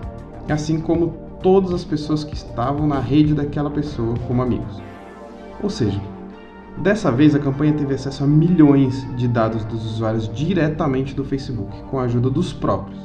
assim 0.49 0.79
como 0.79 1.13
todas 1.41 1.73
as 1.73 1.83
pessoas 1.83 2.23
que 2.23 2.35
estavam 2.35 2.87
na 2.87 2.99
rede 2.99 3.33
daquela 3.33 3.69
pessoa 3.69 4.15
como 4.27 4.41
amigos. 4.41 4.81
Ou 5.61 5.69
seja, 5.69 6.01
Dessa 6.81 7.11
vez, 7.11 7.35
a 7.35 7.39
campanha 7.39 7.73
teve 7.73 7.93
acesso 7.93 8.23
a 8.23 8.27
milhões 8.27 9.05
de 9.17 9.27
dados 9.27 9.65
dos 9.65 9.85
usuários 9.85 10.29
diretamente 10.33 11.13
do 11.13 11.25
Facebook, 11.25 11.83
com 11.83 11.99
a 11.99 12.03
ajuda 12.03 12.29
dos 12.29 12.53
próprios, 12.53 12.97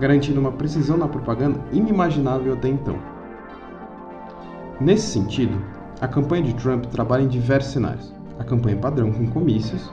garantindo 0.00 0.40
uma 0.40 0.52
precisão 0.52 0.96
na 0.96 1.06
propaganda 1.06 1.60
inimaginável 1.72 2.54
até 2.54 2.68
então. 2.68 2.98
Nesse 4.80 5.08
sentido, 5.08 5.62
a 6.00 6.08
campanha 6.08 6.44
de 6.44 6.54
Trump 6.54 6.86
trabalha 6.86 7.22
em 7.22 7.28
diversos 7.28 7.72
cenários: 7.72 8.14
a 8.38 8.44
campanha 8.44 8.78
padrão 8.78 9.12
com 9.12 9.26
comícios, 9.26 9.92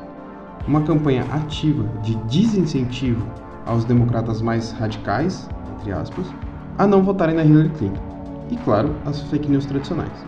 uma 0.65 0.81
campanha 0.83 1.25
ativa 1.33 1.83
de 2.03 2.15
desincentivo 2.29 3.27
aos 3.65 3.83
democratas 3.83 4.41
mais 4.41 4.71
radicais, 4.71 5.49
entre 5.75 5.91
aspas, 5.91 6.25
a 6.77 6.87
não 6.87 7.03
votarem 7.03 7.35
na 7.35 7.43
Hillary 7.43 7.69
Clinton, 7.69 8.01
e 8.49 8.55
claro, 8.57 8.95
as 9.05 9.21
fake 9.23 9.49
news 9.49 9.65
tradicionais. 9.65 10.25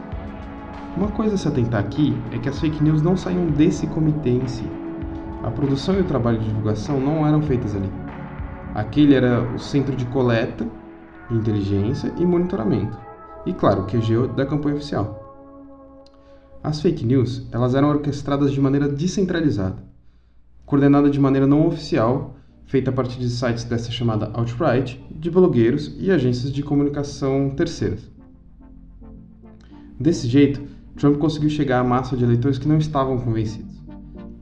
Uma 0.97 1.09
coisa 1.09 1.35
a 1.35 1.37
se 1.37 1.45
atentar 1.45 1.81
aqui 1.81 2.15
é 2.31 2.37
que 2.37 2.47
as 2.47 2.57
fake 2.57 2.81
news 2.81 3.01
não 3.01 3.17
saíam 3.17 3.47
desse 3.47 3.85
comitê 3.85 4.29
em 4.29 4.47
si. 4.47 4.63
A 5.43 5.51
produção 5.51 5.95
e 5.95 5.99
o 5.99 6.05
trabalho 6.05 6.39
de 6.39 6.45
divulgação 6.45 7.01
não 7.01 7.27
eram 7.27 7.41
feitas 7.41 7.75
ali. 7.75 7.89
Aquele 8.73 9.13
era 9.13 9.41
o 9.53 9.59
centro 9.59 9.93
de 9.93 10.05
coleta, 10.05 10.65
inteligência 11.29 12.13
e 12.17 12.25
monitoramento. 12.25 12.97
E 13.45 13.53
claro, 13.53 13.81
o 13.81 13.85
QG 13.85 14.35
da 14.37 14.45
campanha 14.45 14.77
oficial. 14.77 15.21
As 16.63 16.81
fake 16.81 17.05
news, 17.05 17.45
elas 17.51 17.75
eram 17.75 17.89
orquestradas 17.89 18.53
de 18.53 18.61
maneira 18.61 18.87
descentralizada, 18.87 19.83
coordenada 20.65 21.09
de 21.09 21.19
maneira 21.19 21.45
não 21.45 21.67
oficial, 21.67 22.37
feita 22.65 22.89
a 22.89 22.93
partir 22.93 23.19
de 23.19 23.29
sites 23.29 23.65
dessa 23.65 23.91
chamada 23.91 24.31
alt-right, 24.33 25.03
de 25.11 25.29
blogueiros 25.29 25.93
e 25.99 26.09
agências 26.09 26.53
de 26.53 26.63
comunicação 26.63 27.49
terceiras. 27.49 28.09
Desse 29.99 30.27
jeito, 30.27 30.74
Trump 30.95 31.17
conseguiu 31.17 31.49
chegar 31.49 31.81
à 31.81 31.83
massa 31.83 32.15
de 32.15 32.23
eleitores 32.23 32.57
que 32.57 32.67
não 32.67 32.77
estavam 32.77 33.17
convencidos. 33.17 33.83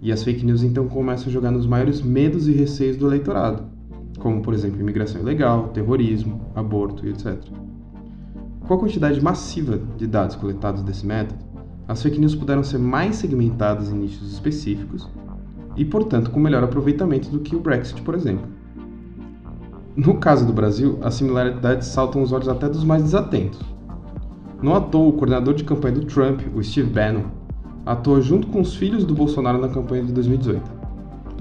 E 0.02 0.12
as 0.12 0.24
fake 0.24 0.46
news 0.46 0.64
então 0.64 0.88
começam 0.88 1.28
a 1.28 1.32
jogar 1.32 1.50
nos 1.50 1.66
maiores 1.66 2.02
medos 2.02 2.48
e 2.48 2.52
receios 2.52 2.98
do 2.98 3.08
eleitorado, 3.08 3.64
como 4.20 4.42
por 4.42 4.54
exemplo 4.54 4.80
imigração 4.80 5.22
ilegal, 5.22 5.70
terrorismo, 5.70 6.42
aborto 6.54 7.06
e 7.06 7.10
etc. 7.10 7.38
Com 8.68 8.74
a 8.74 8.78
quantidade 8.78 9.22
massiva 9.22 9.80
de 9.98 10.06
dados 10.06 10.36
coletados 10.36 10.84
desse 10.84 11.06
método, 11.06 11.44
as 11.88 12.02
fake 12.02 12.20
news 12.20 12.36
puderam 12.36 12.64
ser 12.64 12.78
mais 12.78 13.16
segmentadas 13.16 13.92
em 13.92 13.96
nichos 13.96 14.32
específicos 14.32 15.10
e, 15.76 15.84
portanto, 15.84 16.32
com 16.32 16.40
melhor 16.40 16.64
aproveitamento 16.64 17.30
do 17.30 17.40
que 17.40 17.56
o 17.56 17.60
Brexit, 17.60 18.02
por 18.04 18.14
exemplo. 18.14 18.48
No 19.96 20.18
caso 20.18 20.46
do 20.46 20.54
Brasil, 20.54 20.98
as 21.02 21.16
similaridades 21.16 21.88
saltam 21.88 22.22
os 22.22 22.32
olhos 22.32 22.48
até 22.48 22.70
dos 22.70 22.84
mais 22.84 23.04
desatentos. 23.04 23.73
Não 24.64 24.74
à 24.74 24.80
toa, 24.80 25.10
o 25.10 25.12
coordenador 25.12 25.54
de 25.56 25.66
campanha 25.66 25.96
do 25.96 26.06
Trump, 26.06 26.40
o 26.56 26.64
Steve 26.64 26.90
Bannon, 26.90 27.24
atua 27.86 28.22
junto 28.22 28.48
com 28.48 28.62
os 28.62 28.74
filhos 28.74 29.04
do 29.04 29.14
Bolsonaro 29.14 29.58
na 29.60 29.68
campanha 29.68 30.06
de 30.06 30.14
2018. 30.14 30.72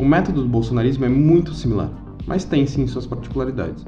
O 0.00 0.04
método 0.04 0.42
do 0.42 0.48
bolsonarismo 0.48 1.04
é 1.04 1.08
muito 1.08 1.54
similar, 1.54 1.88
mas 2.26 2.44
tem 2.44 2.66
sim 2.66 2.84
suas 2.88 3.06
particularidades. 3.06 3.84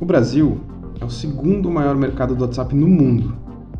O 0.00 0.04
Brasil 0.04 0.58
é 1.00 1.04
o 1.04 1.10
segundo 1.10 1.70
maior 1.70 1.94
mercado 1.94 2.34
do 2.34 2.42
WhatsApp 2.42 2.74
no 2.74 2.88
mundo. 2.88 3.36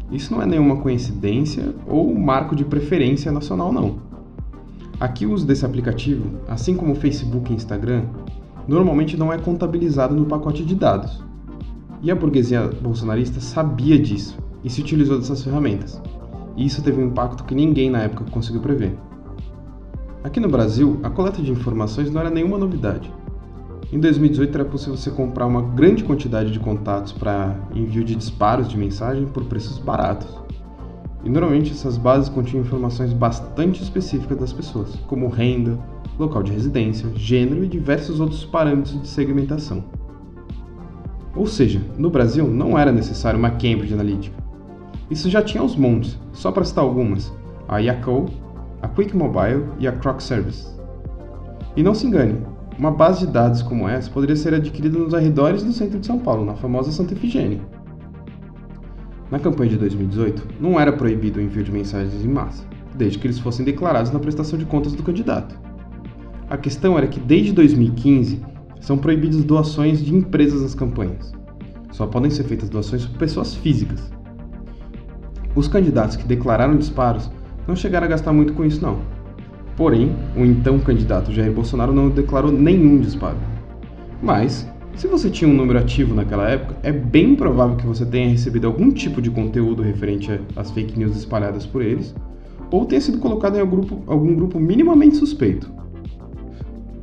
Isso 0.09 0.33
não 0.33 0.40
é 0.40 0.47
nenhuma 0.47 0.76
coincidência 0.76 1.75
ou 1.85 2.14
marco 2.14 2.54
de 2.54 2.64
preferência 2.64 3.33
nacional, 3.33 3.73
não. 3.73 3.97
Aqui 5.00 5.26
o 5.26 5.33
uso 5.33 5.45
desse 5.45 5.66
aplicativo, 5.66 6.25
assim 6.47 6.76
como 6.76 6.93
o 6.93 6.95
Facebook 6.97 7.50
e 7.50 7.57
Instagram, 7.57 8.04
normalmente 8.69 9.16
não 9.16 9.33
é 9.33 9.38
contabilizado 9.38 10.14
no 10.14 10.26
pacote 10.26 10.64
de 10.64 10.76
dados. 10.76 11.25
E 12.04 12.11
a 12.11 12.14
burguesia 12.14 12.70
bolsonarista 12.82 13.40
sabia 13.40 13.99
disso 13.99 14.37
e 14.62 14.68
se 14.68 14.82
utilizou 14.82 15.16
dessas 15.16 15.42
ferramentas. 15.42 16.02
E 16.54 16.66
isso 16.66 16.82
teve 16.82 17.00
um 17.00 17.06
impacto 17.06 17.44
que 17.44 17.54
ninguém 17.54 17.88
na 17.88 18.02
época 18.02 18.30
conseguiu 18.30 18.61
prever. 18.61 18.94
Aqui 20.23 20.38
no 20.38 20.50
Brasil, 20.50 21.00
a 21.02 21.08
coleta 21.08 21.40
de 21.40 21.50
informações 21.50 22.11
não 22.11 22.20
era 22.20 22.28
nenhuma 22.28 22.58
novidade. 22.58 23.11
Em 23.90 23.99
2018 23.99 24.54
era 24.54 24.66
possível 24.66 24.99
você 24.99 25.11
comprar 25.11 25.46
uma 25.46 25.62
grande 25.62 26.04
quantidade 26.04 26.52
de 26.52 26.61
contatos 26.61 27.11
para 27.11 27.56
envio 27.75 28.04
de 28.04 28.14
disparos 28.14 28.68
de 28.68 28.76
mensagem 28.76 29.25
por 29.25 29.44
preços 29.44 29.78
baratos. 29.78 30.28
E 31.25 31.30
normalmente 31.30 31.73
essas 31.73 31.96
bases 31.96 32.28
continham 32.28 32.66
informações 32.66 33.14
bastante 33.14 33.82
específicas 33.82 34.37
das 34.37 34.52
pessoas, 34.52 34.94
como 35.06 35.26
renda, 35.28 35.78
local 36.18 36.42
de 36.42 36.52
residência, 36.52 37.08
gênero 37.16 37.64
e 37.64 37.66
diversos 37.66 38.20
outros 38.20 38.44
parâmetros 38.44 39.00
de 39.00 39.08
segmentação. 39.08 40.03
Ou 41.36 41.46
seja, 41.46 41.80
no 41.98 42.10
Brasil 42.10 42.46
não 42.46 42.78
era 42.78 42.92
necessário 42.92 43.38
uma 43.38 43.50
Cambridge 43.50 43.92
Analytica. 43.92 44.36
Isso 45.10 45.28
já 45.28 45.42
tinha 45.42 45.62
aos 45.62 45.76
montes, 45.76 46.18
só 46.32 46.52
para 46.52 46.64
citar 46.64 46.84
algumas: 46.84 47.32
a 47.68 47.78
Yahoo, 47.78 48.26
a 48.80 48.88
Quick 48.88 49.16
Mobile 49.16 49.64
e 49.78 49.88
a 49.88 49.92
Croc 49.92 50.20
Service. 50.20 50.68
E 51.76 51.82
não 51.82 51.94
se 51.94 52.06
engane, 52.06 52.38
uma 52.78 52.90
base 52.90 53.26
de 53.26 53.32
dados 53.32 53.62
como 53.62 53.88
essa 53.88 54.10
poderia 54.10 54.36
ser 54.36 54.54
adquirida 54.54 54.98
nos 54.98 55.14
arredores 55.14 55.62
do 55.62 55.72
centro 55.72 55.98
de 55.98 56.06
São 56.06 56.18
Paulo, 56.18 56.44
na 56.44 56.54
famosa 56.54 56.92
Santa 56.92 57.14
Efigênia. 57.14 57.60
Na 59.30 59.38
campanha 59.38 59.70
de 59.70 59.78
2018, 59.78 60.46
não 60.60 60.78
era 60.78 60.92
proibido 60.92 61.40
o 61.40 61.42
envio 61.42 61.64
de 61.64 61.72
mensagens 61.72 62.24
em 62.24 62.28
massa, 62.28 62.64
desde 62.94 63.18
que 63.18 63.26
eles 63.26 63.38
fossem 63.38 63.64
declarados 63.64 64.12
na 64.12 64.20
prestação 64.20 64.58
de 64.58 64.64
contas 64.64 64.92
do 64.92 65.02
candidato. 65.02 65.58
A 66.48 66.56
questão 66.56 66.96
era 66.96 67.06
que 67.06 67.18
desde 67.18 67.52
2015 67.52 68.40
são 68.81 68.99
proibidas 68.99 69.45
doações 69.45 70.02
de 70.02 70.14
empresas 70.14 70.62
nas 70.62 70.75
campanhas. 70.75 71.33
Só 71.90 72.07
podem 72.07 72.31
ser 72.31 72.45
feitas 72.45 72.69
doações 72.69 73.07
por 73.07 73.19
pessoas 73.19 73.54
físicas. 73.54 74.12
Os 75.54 75.69
candidatos 75.69 76.16
que 76.16 76.26
declararam 76.26 76.76
disparos 76.76 77.31
não 77.66 77.76
chegaram 77.76 78.07
a 78.07 78.11
gastar 78.11 78.33
muito 78.33 78.52
com 78.52 78.64
isso 78.64 78.83
não. 78.83 78.99
Porém, 79.76 80.14
o 80.37 80.45
então 80.45 80.78
candidato 80.78 81.33
Jair 81.33 81.52
Bolsonaro 81.52 81.93
não 81.93 82.09
declarou 82.09 82.52
nenhum 82.52 82.99
disparo. 82.99 83.38
Mas, 84.23 84.69
se 84.95 85.07
você 85.07 85.28
tinha 85.28 85.50
um 85.50 85.54
número 85.54 85.78
ativo 85.78 86.14
naquela 86.14 86.49
época, 86.49 86.76
é 86.83 86.93
bem 86.93 87.35
provável 87.35 87.76
que 87.76 87.87
você 87.87 88.07
tenha 88.07 88.28
recebido 88.28 88.66
algum 88.66 88.90
tipo 88.90 89.21
de 89.21 89.31
conteúdo 89.31 89.83
referente 89.83 90.40
às 90.57 90.71
fake 90.71 90.99
news 90.99 91.16
espalhadas 91.16 91.66
por 91.66 91.83
eles, 91.83 92.14
ou 92.71 92.85
tenha 92.87 93.00
sido 93.00 93.19
colocado 93.19 93.57
em 93.57 93.61
algum 93.61 93.76
grupo, 93.76 94.02
algum 94.07 94.35
grupo 94.35 94.61
minimamente 94.61 95.16
suspeito. 95.16 95.71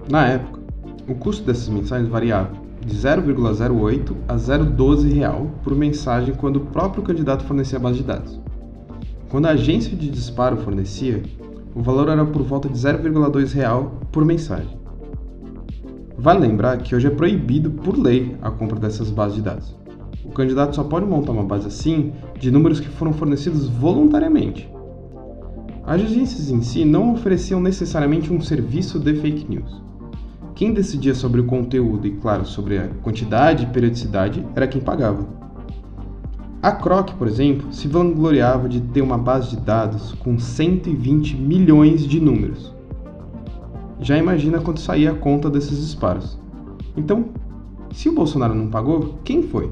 Na 0.10 0.28
época, 0.28 0.61
o 1.08 1.16
custo 1.16 1.44
dessas 1.44 1.70
mensagens 1.70 2.10
variava 2.10 2.52
de 2.86 2.96
0,08 2.96 4.16
a 4.28 4.36
0,12 4.36 5.14
real 5.14 5.52
por 5.64 5.76
mensagem 5.76 6.34
quando 6.34 6.58
o 6.58 6.66
próprio 6.66 7.04
candidato 7.04 7.44
fornecia 7.44 7.78
a 7.78 7.82
base 7.82 7.98
de 7.98 8.04
dados. 8.04 8.40
Quando 9.30 9.46
a 9.46 9.52
agência 9.52 9.96
de 9.96 10.10
disparo 10.10 10.58
fornecia, 10.58 11.24
o 11.76 11.82
valor 11.82 12.10
era 12.10 12.26
por 12.26 12.42
volta 12.42 12.68
de 12.68 12.78
0,2 12.78 13.54
real 13.54 13.94
por 14.12 14.26
mensagem. 14.26 14.80
Vale 16.18 16.42
lembrar 16.42 16.78
que 16.80 16.96
hoje 16.96 17.08
é 17.08 17.12
proibido 17.12 17.72
por 17.72 17.98
lei 17.98 18.36
a 18.42 18.52
compra 18.52 18.80
dessas 18.80 19.10
bases 19.10 19.38
de 19.38 19.42
dados. 19.42 19.76
O 20.26 20.30
candidato 20.30 20.76
só 20.76 20.84
pode 20.84 21.06
montar 21.06 21.32
uma 21.32 21.44
base 21.44 21.68
assim 21.68 22.14
de 22.40 22.52
números 22.52 22.80
que 22.80 22.90
foram 22.90 23.14
fornecidos 23.14 23.68
voluntariamente. 23.68 24.70
As 25.84 26.02
agências 26.02 26.50
em 26.50 26.62
si 26.62 26.86
não 26.86 27.14
ofereciam 27.14 27.60
necessariamente 27.60 28.32
um 28.32 28.40
serviço 28.40 29.00
de 29.00 29.16
fake 29.16 29.50
news. 29.50 29.82
Quem 30.62 30.72
decidia 30.72 31.16
sobre 31.16 31.42
o 31.42 31.46
conteúdo 31.46 32.06
e, 32.06 32.12
claro, 32.12 32.46
sobre 32.46 32.78
a 32.78 32.88
quantidade 33.02 33.64
e 33.64 33.66
periodicidade 33.66 34.46
era 34.56 34.68
quem 34.68 34.80
pagava. 34.80 35.28
A 36.62 36.72
Croc, 36.72 37.14
por 37.14 37.28
exemplo, 37.28 37.74
se 37.74 37.88
vangloriava 37.88 38.70
de 38.70 38.80
ter 38.80 39.02
uma 39.02 39.18
base 39.18 39.50
de 39.50 39.58
dados 39.58 40.14
com 40.20 40.38
120 40.38 41.36
milhões 41.36 42.06
de 42.06 42.20
números. 42.20 42.72
Já 44.02 44.20
imagina 44.20 44.62
quanto 44.62 44.80
saía 44.80 45.14
a 45.14 45.16
conta 45.16 45.50
desses 45.50 45.80
disparos. 45.80 46.38
Então, 46.96 47.30
se 47.92 48.08
o 48.08 48.14
Bolsonaro 48.14 48.54
não 48.54 48.68
pagou, 48.68 49.16
quem 49.24 49.42
foi? 49.42 49.72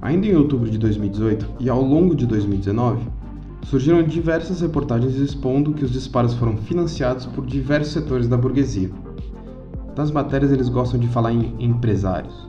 Ainda 0.00 0.28
em 0.28 0.36
outubro 0.36 0.70
de 0.70 0.78
2018 0.78 1.44
e 1.58 1.68
ao 1.68 1.82
longo 1.82 2.14
de 2.14 2.24
2019, 2.24 3.04
surgiram 3.64 4.00
diversas 4.04 4.60
reportagens 4.60 5.16
expondo 5.16 5.72
que 5.72 5.84
os 5.84 5.90
disparos 5.90 6.34
foram 6.34 6.56
financiados 6.56 7.26
por 7.26 7.44
diversos 7.44 7.92
setores 7.92 8.28
da 8.28 8.36
burguesia. 8.36 8.92
Nas 9.96 10.10
matérias 10.10 10.52
eles 10.52 10.68
gostam 10.68 11.00
de 11.00 11.08
falar 11.08 11.32
em 11.32 11.54
empresários. 11.58 12.48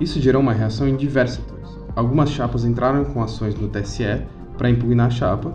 Isso 0.00 0.20
gerou 0.20 0.42
uma 0.42 0.52
reação 0.52 0.88
em 0.88 0.96
diversos 0.96 1.36
setores 1.36 1.56
algumas 1.96 2.28
chapas 2.28 2.64
entraram 2.64 3.06
com 3.06 3.22
ações 3.22 3.58
no 3.58 3.68
TSE 3.68 4.22
para 4.58 4.68
impugnar 4.68 5.06
a 5.06 5.10
chapa, 5.10 5.54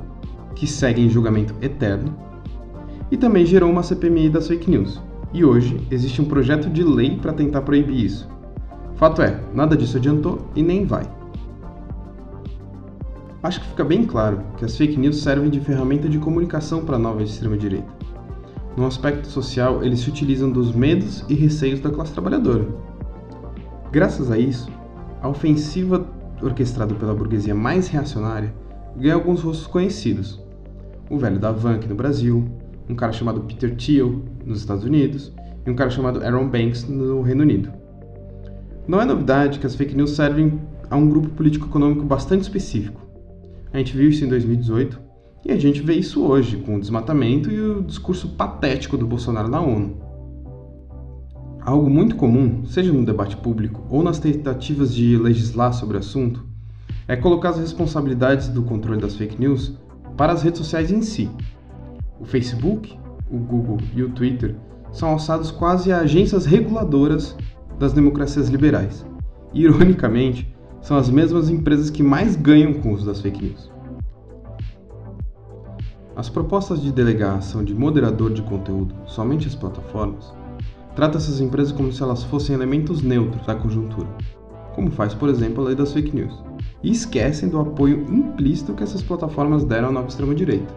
que 0.56 0.66
segue 0.66 1.02
em 1.02 1.10
julgamento 1.10 1.54
eterno, 1.62 2.18
e 3.12 3.16
também 3.16 3.46
gerou 3.46 3.70
uma 3.70 3.84
CPMI 3.84 4.30
das 4.30 4.48
fake 4.48 4.70
news. 4.70 5.00
E 5.32 5.46
hoje 5.46 5.86
existe 5.92 6.22
um 6.22 6.26
projeto 6.26 6.70
de 6.70 6.84
lei 6.84 7.18
para 7.18 7.32
tentar 7.32 7.62
proibir 7.62 8.06
isso. 8.06 8.28
Fato 8.96 9.22
é, 9.22 9.40
nada 9.54 9.78
disso 9.78 9.98
adiantou 9.98 10.50
e 10.56 10.64
nem 10.64 10.84
vai. 10.84 11.04
Acho 13.44 13.62
que 13.62 13.68
fica 13.68 13.84
bem 13.84 14.06
claro 14.06 14.42
que 14.58 14.66
as 14.66 14.76
fake 14.76 15.00
news 15.00 15.22
servem 15.22 15.50
de 15.50 15.60
ferramenta 15.60 16.10
de 16.10 16.20
comunicação 16.20 16.86
para 16.86 16.96
a 16.96 17.00
nova 17.00 17.24
extrema-direita. 17.24 18.01
No 18.78 18.86
aspecto 18.86 19.28
social, 19.28 19.84
eles 19.84 20.00
se 20.00 20.10
utilizam 20.10 20.50
dos 20.50 20.74
medos 20.74 21.26
e 21.28 21.34
receios 21.34 21.80
da 21.80 21.90
classe 21.90 22.14
trabalhadora. 22.14 22.68
Graças 23.92 24.32
a 24.32 24.38
isso, 24.38 24.70
a 25.22 25.28
ofensiva 25.28 26.08
orquestrado 26.42 26.96
pela 26.96 27.14
burguesia 27.14 27.54
mais 27.54 27.88
reacionária, 27.88 28.54
ganha 28.96 29.14
alguns 29.14 29.42
rostos 29.42 29.68
conhecidos. 29.68 30.42
O 31.10 31.18
velho 31.18 31.40
da 31.40 31.52
Van 31.52 31.76
aqui 31.76 31.88
no 31.88 31.96
Brasil, 31.96 32.48
um 32.90 32.96
cara 32.96 33.12
chamado 33.12 33.42
Peter 33.42 33.76
Thiel 33.76 34.22
nos 34.46 34.60
Estados 34.60 34.84
Unidos 34.84 35.34
e 35.66 35.70
um 35.70 35.76
cara 35.76 35.90
chamado 35.90 36.24
Aaron 36.24 36.48
Banks 36.48 36.88
no 36.88 37.22
Reino 37.22 37.42
Unido. 37.42 37.72
Não 38.88 39.02
é 39.02 39.06
novidade 39.06 39.60
que 39.60 39.68
as 39.68 39.76
fake 39.76 39.96
news 39.96 40.12
servem 40.12 40.60
a 40.90 40.96
um 40.96 41.08
grupo 41.08 41.30
político-econômico 41.30 42.04
bastante 42.04 42.42
específico. 42.42 43.00
A 43.72 43.78
gente 43.78 43.96
viu 43.96 44.10
isso 44.10 44.26
em 44.26 44.28
2018 44.28 45.11
e 45.44 45.52
a 45.52 45.58
gente 45.58 45.82
vê 45.82 45.94
isso 45.96 46.24
hoje 46.24 46.58
com 46.58 46.76
o 46.76 46.80
desmatamento 46.80 47.50
e 47.50 47.60
o 47.60 47.82
discurso 47.82 48.30
patético 48.30 48.98
do 48.98 49.08
Bolsonaro 49.08 49.50
na 49.50 49.60
ONU. 49.60 49.98
Algo 51.62 51.90
muito 51.90 52.16
comum, 52.16 52.66
seja 52.66 52.92
no 52.92 53.06
debate 53.06 53.38
público 53.38 53.84
ou 53.90 54.04
nas 54.04 54.20
tentativas 54.20 54.94
de 54.94 55.18
legislar 55.18 55.74
sobre 55.74 55.98
o 55.98 56.00
assunto, 56.00 56.46
é 57.08 57.16
colocar 57.16 57.50
as 57.50 57.60
responsabilidades 57.60 58.48
do 58.50 58.64
controle 58.64 59.02
das 59.02 59.16
fake 59.16 59.40
news 59.40 59.74
para 60.16 60.34
as 60.34 60.44
redes 60.44 60.60
sociais 60.60 60.92
em 60.92 61.02
si. 61.02 61.30
O 62.20 62.26
Facebook, 62.26 62.98
o 63.30 63.38
Google 63.38 63.78
e 63.96 64.04
o 64.04 64.10
Twitter 64.10 64.56
são 64.92 65.10
alçados 65.10 65.52
quase 65.52 65.92
a 65.92 66.00
agências 66.00 66.46
reguladoras 66.46 67.36
das 67.80 67.94
democracias 67.94 68.50
liberais. 68.50 69.06
E, 69.54 69.64
ironicamente, 69.64 70.54
são 70.82 70.98
as 70.98 71.10
mesmas 71.10 71.50
empresas 71.50 71.90
que 71.90 72.04
mais 72.04 72.36
ganham 72.36 72.74
com 72.74 72.90
o 72.90 72.94
uso 72.94 73.06
das 73.06 73.22
fake 73.22 73.44
news. 73.44 73.71
As 76.22 76.30
propostas 76.30 76.80
de 76.80 76.92
delegar 76.92 77.32
a 77.32 77.38
ação 77.38 77.64
de 77.64 77.74
moderador 77.74 78.32
de 78.32 78.44
conteúdo 78.44 78.94
somente 79.08 79.48
às 79.48 79.56
plataformas 79.56 80.32
trata 80.96 81.18
essas 81.18 81.42
empresas 81.42 81.72
como 81.72 81.92
se 81.92 82.04
elas 82.04 82.24
fossem 82.24 82.54
elementos 82.54 83.02
neutros 83.02 83.44
da 83.48 83.56
conjuntura, 83.56 84.08
como 84.76 84.92
faz, 84.92 85.16
por 85.16 85.30
exemplo, 85.30 85.64
a 85.64 85.68
lei 85.70 85.76
das 85.76 85.92
fake 85.92 86.16
news, 86.16 86.44
e 86.84 86.92
esquecem 86.92 87.50
do 87.50 87.60
apoio 87.60 88.06
implícito 88.08 88.76
que 88.76 88.84
essas 88.84 89.02
plataformas 89.02 89.64
deram 89.64 89.90
à 89.90 89.92
nova 89.92 90.10
extrema-direita. 90.10 90.72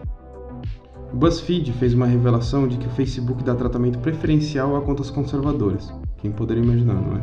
O 1.13 1.15
BuzzFeed 1.15 1.73
fez 1.73 1.93
uma 1.93 2.07
revelação 2.07 2.67
de 2.67 2.77
que 2.77 2.87
o 2.87 2.91
Facebook 2.93 3.43
dá 3.43 3.53
tratamento 3.53 3.99
preferencial 3.99 4.75
a 4.75 4.81
contas 4.81 5.11
conservadoras, 5.11 5.93
quem 6.17 6.31
poderia 6.31 6.63
imaginar, 6.63 6.95
não 6.95 7.17
é? 7.17 7.21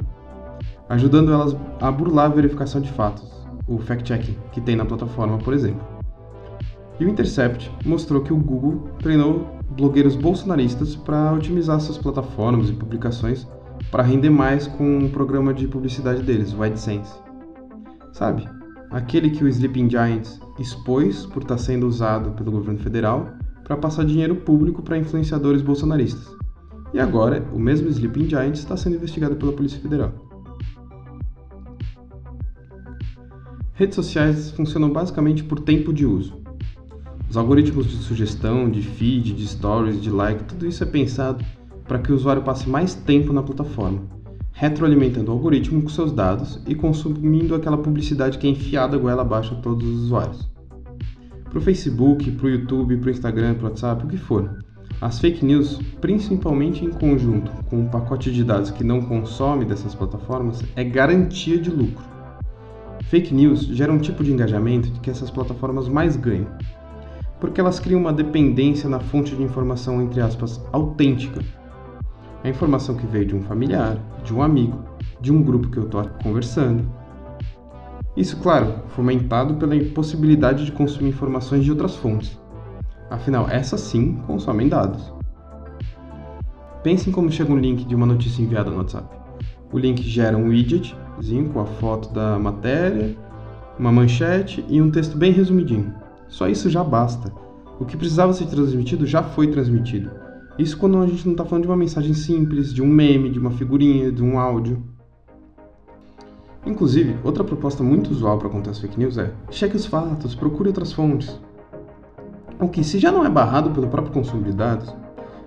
Ajudando 0.91 1.33
elas 1.33 1.57
a 1.81 1.91
burlar 1.91 2.27
a 2.27 2.35
verificação 2.35 2.81
de 2.81 2.93
fatos, 2.93 3.29
o 3.67 3.79
fact-checking 3.79 4.37
que 4.53 4.61
tem 4.61 4.77
na 4.77 4.85
plataforma, 4.85 5.39
por 5.39 5.53
exemplo. 5.53 5.92
E 7.03 7.05
o 7.05 7.09
Intercept 7.09 7.69
mostrou 7.85 8.23
que 8.23 8.33
o 8.33 8.37
Google 8.37 8.89
treinou 9.01 9.59
blogueiros 9.71 10.15
bolsonaristas 10.15 10.95
para 10.95 11.33
otimizar 11.33 11.81
suas 11.81 11.99
plataformas 11.99 12.71
e 12.71 12.73
publicações 12.73 13.45
para 13.91 14.05
render 14.05 14.31
mais 14.31 14.69
com 14.69 14.99
o 14.99 15.11
programa 15.11 15.53
de 15.53 15.67
publicidade 15.67 16.23
deles, 16.23 16.55
o 16.55 16.63
AdSense. 16.63 17.13
Sabe? 18.13 18.49
Aquele 18.93 19.31
que 19.31 19.43
o 19.43 19.49
Sleeping 19.49 19.91
Giants 19.91 20.41
expôs 20.61 21.27
por 21.27 21.43
estar 21.43 21.57
tá 21.57 21.61
sendo 21.61 21.89
usado 21.89 22.31
pelo 22.37 22.53
governo 22.53 22.79
federal 22.79 23.33
para 23.65 23.77
passar 23.77 24.05
dinheiro 24.05 24.37
público 24.37 24.81
para 24.81 24.97
influenciadores 24.97 25.61
bolsonaristas. 25.61 26.33
E 26.95 27.01
agora, 27.01 27.45
o 27.53 27.59
mesmo 27.59 27.89
Sleeping 27.89 28.29
Giants 28.29 28.61
está 28.61 28.77
sendo 28.77 28.95
investigado 28.95 29.35
pela 29.35 29.53
Polícia 29.53 29.81
Federal. 29.81 30.13
Redes 33.73 33.97
sociais 33.97 34.53
funcionam 34.53 34.93
basicamente 34.93 35.43
por 35.43 35.59
tempo 35.59 35.93
de 35.93 36.07
uso. 36.07 36.42
Os 37.33 37.37
algoritmos 37.39 37.87
de 37.87 37.97
sugestão, 37.97 38.71
de 38.71 38.83
feed, 38.83 39.33
de 39.33 39.47
stories, 39.47 40.03
de 40.03 40.11
like, 40.11 40.45
tudo 40.45 40.67
isso 40.67 40.83
é 40.83 40.87
pensado 40.87 41.43
para 41.89 41.99
que 41.99 42.13
o 42.13 42.15
usuário 42.15 42.43
passe 42.43 42.69
mais 42.69 42.95
tempo 42.95 43.33
na 43.33 43.43
plataforma, 43.43 44.03
retroalimentando 44.53 45.31
o 45.31 45.33
algoritmo 45.33 45.81
com 45.81 45.89
seus 45.89 46.13
dados 46.13 46.61
e 46.67 46.75
consumindo 46.75 47.55
aquela 47.55 47.79
publicidade 47.79 48.37
que 48.37 48.47
é 48.47 48.51
enfiada 48.51 48.99
goela 48.99 49.23
abaixo 49.23 49.55
a 49.55 49.57
todos 49.63 49.89
os 49.89 50.03
usuários. 50.03 50.47
Para 51.49 51.59
o 51.59 51.63
Facebook, 51.63 52.31
para 52.33 52.47
o 52.47 52.51
YouTube, 52.51 52.99
para 52.99 53.09
o 53.09 53.11
Instagram, 53.11 53.55
para 53.55 53.65
o 53.65 53.69
WhatsApp, 53.71 54.05
o 54.05 54.09
que 54.09 54.19
for. 54.19 54.63
As 55.01 55.19
fake 55.19 55.43
news, 55.43 55.81
principalmente 56.03 56.85
em 56.85 56.91
conjunto 56.91 57.51
com 57.71 57.79
um 57.79 57.89
pacote 57.89 58.31
de 58.31 58.45
dados 58.45 58.71
que 58.71 58.85
não 58.85 59.01
consome 59.01 59.65
dessas 59.65 59.95
plataformas, 59.95 60.63
é 60.77 60.85
garantia 60.85 61.57
de 61.57 61.71
lucro. 61.71 62.05
Fake 63.05 63.33
news 63.33 63.63
gera 63.63 63.91
um 63.91 63.99
tipo 63.99 64.23
de 64.23 64.31
engajamento 64.31 64.93
que 65.01 65.09
essas 65.09 65.31
plataformas 65.31 65.89
mais 65.89 66.15
ganham, 66.15 66.49
porque 67.43 67.61
elas 67.61 67.81
criam 67.81 68.01
uma 68.01 68.13
dependência 68.13 68.89
na 68.89 69.01
fonte 69.01 69.35
de 69.35 69.43
informação, 69.43 70.01
entre 70.01 70.21
aspas, 70.21 70.65
autêntica. 70.71 71.41
A 72.45 72.49
informação 72.49 72.95
que 72.95 73.05
veio 73.05 73.27
de 73.27 73.35
um 73.35 73.43
familiar, 73.43 73.99
de 74.23 74.33
um 74.33 74.41
amigo, 74.41 74.79
de 75.21 75.33
um 75.33 75.43
grupo 75.43 75.69
que 75.69 75.77
eu 75.77 75.87
estou 75.87 76.05
conversando. 76.23 76.89
Isso, 78.17 78.37
claro, 78.37 78.73
fomentado 78.91 79.55
pela 79.55 79.75
impossibilidade 79.75 80.65
de 80.65 80.71
consumir 80.71 81.09
informações 81.09 81.65
de 81.65 81.73
outras 81.73 81.97
fontes. 81.97 82.41
Afinal, 83.11 83.49
essas 83.51 83.81
sim 83.81 84.23
consomem 84.25 84.69
dados. 84.69 85.13
Pensem 86.85 87.13
como 87.13 87.29
chega 87.29 87.53
um 87.53 87.59
link 87.59 87.85
de 87.85 87.97
uma 87.97 88.07
notícia 88.07 88.41
enviada 88.41 88.71
no 88.71 88.77
WhatsApp. 88.77 89.09
O 89.73 89.79
link 89.81 90.01
gera 90.01 90.39
um 90.39 90.47
widgetzinho 90.47 91.49
com 91.49 91.59
a 91.59 91.67
foto 91.67 92.09
da 92.15 92.39
matéria, 92.39 93.17
uma 93.77 93.91
manchete 93.91 94.65
e 94.69 94.81
um 94.81 94.93
texto 94.93 95.19
bem 95.19 95.33
resumidinho. 95.33 96.02
Só 96.33 96.49
isso 96.49 96.71
já 96.71 96.83
basta. 96.83 97.31
O 97.79 97.85
que 97.85 97.95
precisava 97.95 98.33
ser 98.33 98.47
transmitido 98.47 99.07
já 99.07 99.23
foi 99.23 99.49
transmitido. 99.49 100.11
Isso 100.59 100.79
quando 100.79 100.97
a 100.97 101.07
gente 101.07 101.27
não 101.27 101.33
está 101.33 101.45
falando 101.45 101.65
de 101.65 101.69
uma 101.69 101.77
mensagem 101.77 102.15
simples, 102.15 102.73
de 102.73 102.81
um 102.83 102.87
meme, 102.87 103.29
de 103.29 103.39
uma 103.39 103.51
figurinha, 103.51 104.11
de 104.11 104.23
um 104.23 104.39
áudio. 104.39 104.83
Inclusive, 106.65 107.19
outra 107.23 107.45
proposta 107.45 107.83
muito 107.83 108.11
usual 108.11 108.39
para 108.39 108.49
contar 108.49 108.71
as 108.71 108.79
fake 108.79 108.99
news 108.99 109.19
é: 109.19 109.31
cheque 109.51 109.77
os 109.77 109.85
fatos, 109.85 110.35
procure 110.35 110.71
outras 110.71 110.91
fontes. 110.91 111.39
O 112.59 112.67
que, 112.67 112.83
se 112.83 112.99
já 112.99 113.13
não 113.13 113.27
é 113.27 113.29
barrado 113.29 113.71
pelo 113.71 113.89
próprio 113.89 114.15
consumo 114.15 114.43
de 114.43 114.53
dados, 114.53 114.95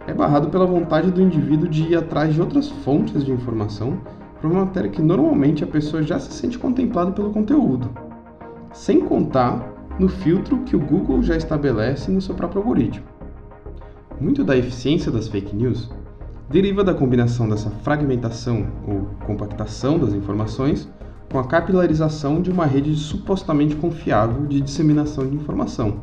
é 0.05 0.13
barrado 0.13 0.49
pela 0.49 0.67
vontade 0.67 1.09
do 1.09 1.21
indivíduo 1.21 1.67
de 1.67 1.81
ir 1.81 1.95
atrás 1.95 2.31
de 2.31 2.39
outras 2.39 2.69
fontes 2.69 3.25
de 3.25 3.31
informação 3.31 4.01
para 4.39 4.47
uma 4.47 4.65
matéria 4.65 4.91
que 4.91 5.01
normalmente 5.01 5.63
a 5.63 5.67
pessoa 5.67 6.03
já 6.03 6.19
se 6.19 6.31
sente 6.31 6.59
contemplada 6.59 7.11
pelo 7.11 7.31
conteúdo. 7.31 7.89
Sem 8.71 8.99
contar 8.99 9.74
no 9.99 10.09
filtro 10.09 10.59
que 10.59 10.75
o 10.75 10.79
Google 10.79 11.23
já 11.23 11.35
estabelece 11.35 12.11
no 12.11 12.21
seu 12.21 12.35
próprio 12.35 12.61
algoritmo. 12.61 13.05
Muito 14.19 14.43
da 14.43 14.57
eficiência 14.57 15.11
das 15.11 15.27
fake 15.27 15.55
news 15.55 15.89
deriva 16.49 16.83
da 16.83 16.93
combinação 16.93 17.49
dessa 17.49 17.69
fragmentação 17.69 18.67
ou 18.87 19.09
compactação 19.25 19.97
das 19.97 20.13
informações 20.13 20.89
com 21.31 21.39
a 21.39 21.43
capilarização 21.47 22.41
de 22.41 22.51
uma 22.51 22.65
rede 22.65 22.95
supostamente 22.95 23.75
confiável 23.75 24.45
de 24.45 24.61
disseminação 24.61 25.27
de 25.27 25.35
informação. 25.35 26.01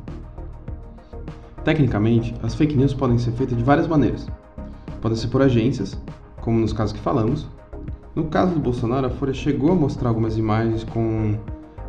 Tecnicamente, 1.64 2.34
as 2.42 2.54
fake 2.54 2.76
news 2.76 2.92
podem 2.92 3.18
ser 3.18 3.30
feitas 3.32 3.56
de 3.56 3.62
várias 3.62 3.86
maneiras. 3.86 4.26
Podem 5.00 5.16
ser 5.16 5.28
por 5.28 5.42
agências, 5.42 5.98
como 6.40 6.58
nos 6.58 6.72
casos 6.72 6.92
que 6.92 7.00
falamos. 7.00 7.48
No 8.14 8.24
caso 8.24 8.52
do 8.52 8.60
Bolsonaro, 8.60 9.06
a 9.06 9.10
Folha 9.10 9.32
chegou 9.32 9.70
a 9.70 9.74
mostrar 9.74 10.08
algumas 10.08 10.36
imagens 10.36 10.84
com 10.84 11.38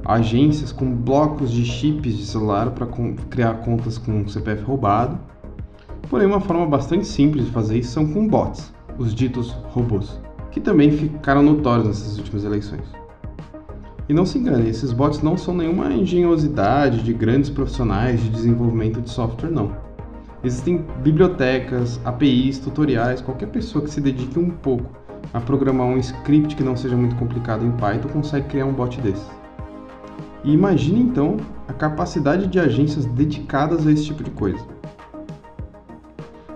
agências 0.05 0.71
com 0.71 0.93
blocos 0.93 1.51
de 1.51 1.65
chips 1.65 2.17
de 2.17 2.25
celular 2.25 2.71
para 2.71 2.87
criar 3.29 3.55
contas 3.55 3.97
com 3.97 4.27
CPF 4.27 4.63
roubado. 4.63 5.17
Porém, 6.09 6.27
uma 6.27 6.41
forma 6.41 6.65
bastante 6.65 7.07
simples 7.07 7.45
de 7.45 7.51
fazer 7.51 7.79
isso 7.79 7.91
são 7.91 8.05
com 8.05 8.27
bots, 8.27 8.73
os 8.97 9.15
ditos 9.15 9.51
robôs, 9.69 10.19
que 10.51 10.59
também 10.59 10.91
ficaram 10.91 11.41
notórios 11.41 11.87
nessas 11.87 12.17
últimas 12.17 12.43
eleições. 12.43 12.83
E 14.07 14.13
não 14.13 14.25
se 14.25 14.37
engane, 14.37 14.69
esses 14.69 14.91
bots 14.91 15.21
não 15.21 15.37
são 15.37 15.55
nenhuma 15.55 15.91
engenhosidade 15.93 17.01
de 17.03 17.13
grandes 17.13 17.49
profissionais 17.49 18.21
de 18.21 18.29
desenvolvimento 18.29 19.01
de 19.01 19.09
software, 19.09 19.49
não. 19.49 19.71
Existem 20.43 20.85
bibliotecas, 21.01 22.01
APIs, 22.03 22.59
tutoriais, 22.59 23.21
qualquer 23.21 23.47
pessoa 23.47 23.83
que 23.85 23.89
se 23.89 24.01
dedique 24.01 24.37
um 24.37 24.49
pouco 24.49 24.89
a 25.33 25.39
programar 25.39 25.87
um 25.87 25.97
script 25.97 26.55
que 26.55 26.63
não 26.63 26.75
seja 26.75 26.97
muito 26.97 27.15
complicado 27.15 27.65
em 27.65 27.71
Python 27.71 28.09
consegue 28.09 28.49
criar 28.49 28.65
um 28.65 28.73
bot 28.73 28.99
desses. 28.99 29.42
E 30.43 30.51
imagine 30.51 30.99
então 30.99 31.37
a 31.67 31.73
capacidade 31.73 32.47
de 32.47 32.59
agências 32.59 33.05
dedicadas 33.05 33.87
a 33.87 33.91
esse 33.91 34.05
tipo 34.05 34.23
de 34.23 34.31
coisa. 34.31 34.65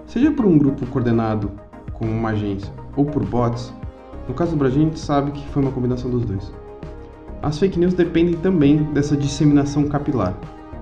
Seja 0.06 0.32
por 0.32 0.46
um 0.46 0.58
grupo 0.58 0.86
coordenado 0.88 1.52
como 1.94 2.12
uma 2.12 2.30
agência 2.30 2.72
ou 2.96 3.06
por 3.06 3.24
bots, 3.26 3.74
no 4.28 4.34
caso 4.34 4.52
do 4.52 4.58
Brasil 4.58 4.82
a 4.82 4.86
gente 4.86 5.00
sabe 5.00 5.32
que 5.32 5.48
foi 5.50 5.62
uma 5.62 5.72
combinação 5.72 6.10
dos 6.10 6.26
dois. 6.26 6.52
As 7.42 7.58
fake 7.58 7.80
news 7.80 7.94
dependem 7.94 8.36
também 8.36 8.84
dessa 8.94 9.16
disseminação 9.16 9.88
capilar, 9.88 10.38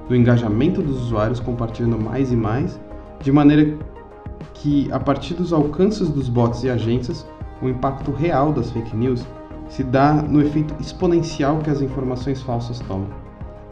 do 0.07 0.15
engajamento 0.15 0.81
dos 0.81 1.01
usuários 1.03 1.39
compartilhando 1.39 1.99
mais 1.99 2.31
e 2.31 2.35
mais, 2.35 2.79
de 3.21 3.31
maneira 3.31 3.77
que, 4.53 4.91
a 4.91 4.99
partir 4.99 5.35
dos 5.35 5.53
alcances 5.53 6.09
dos 6.09 6.27
bots 6.27 6.63
e 6.63 6.69
agências, 6.69 7.27
o 7.61 7.69
impacto 7.69 8.11
real 8.11 8.51
das 8.51 8.71
fake 8.71 8.95
news 8.95 9.25
se 9.69 9.83
dá 9.83 10.13
no 10.13 10.41
efeito 10.41 10.75
exponencial 10.79 11.59
que 11.59 11.69
as 11.69 11.81
informações 11.81 12.41
falsas 12.41 12.79
tomam. 12.81 13.09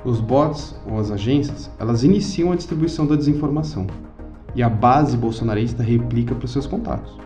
Os 0.03 0.19
bots 0.19 0.75
ou 0.89 0.99
as 0.99 1.11
agências, 1.11 1.71
elas 1.79 2.03
iniciam 2.03 2.51
a 2.51 2.55
distribuição 2.55 3.05
da 3.05 3.15
desinformação 3.15 3.87
e 4.55 4.61
a 4.61 4.69
base 4.69 5.15
bolsonarista 5.15 5.81
replica 5.81 6.35
para 6.35 6.45
os 6.45 6.51
seus 6.51 6.67
contatos. 6.67 7.17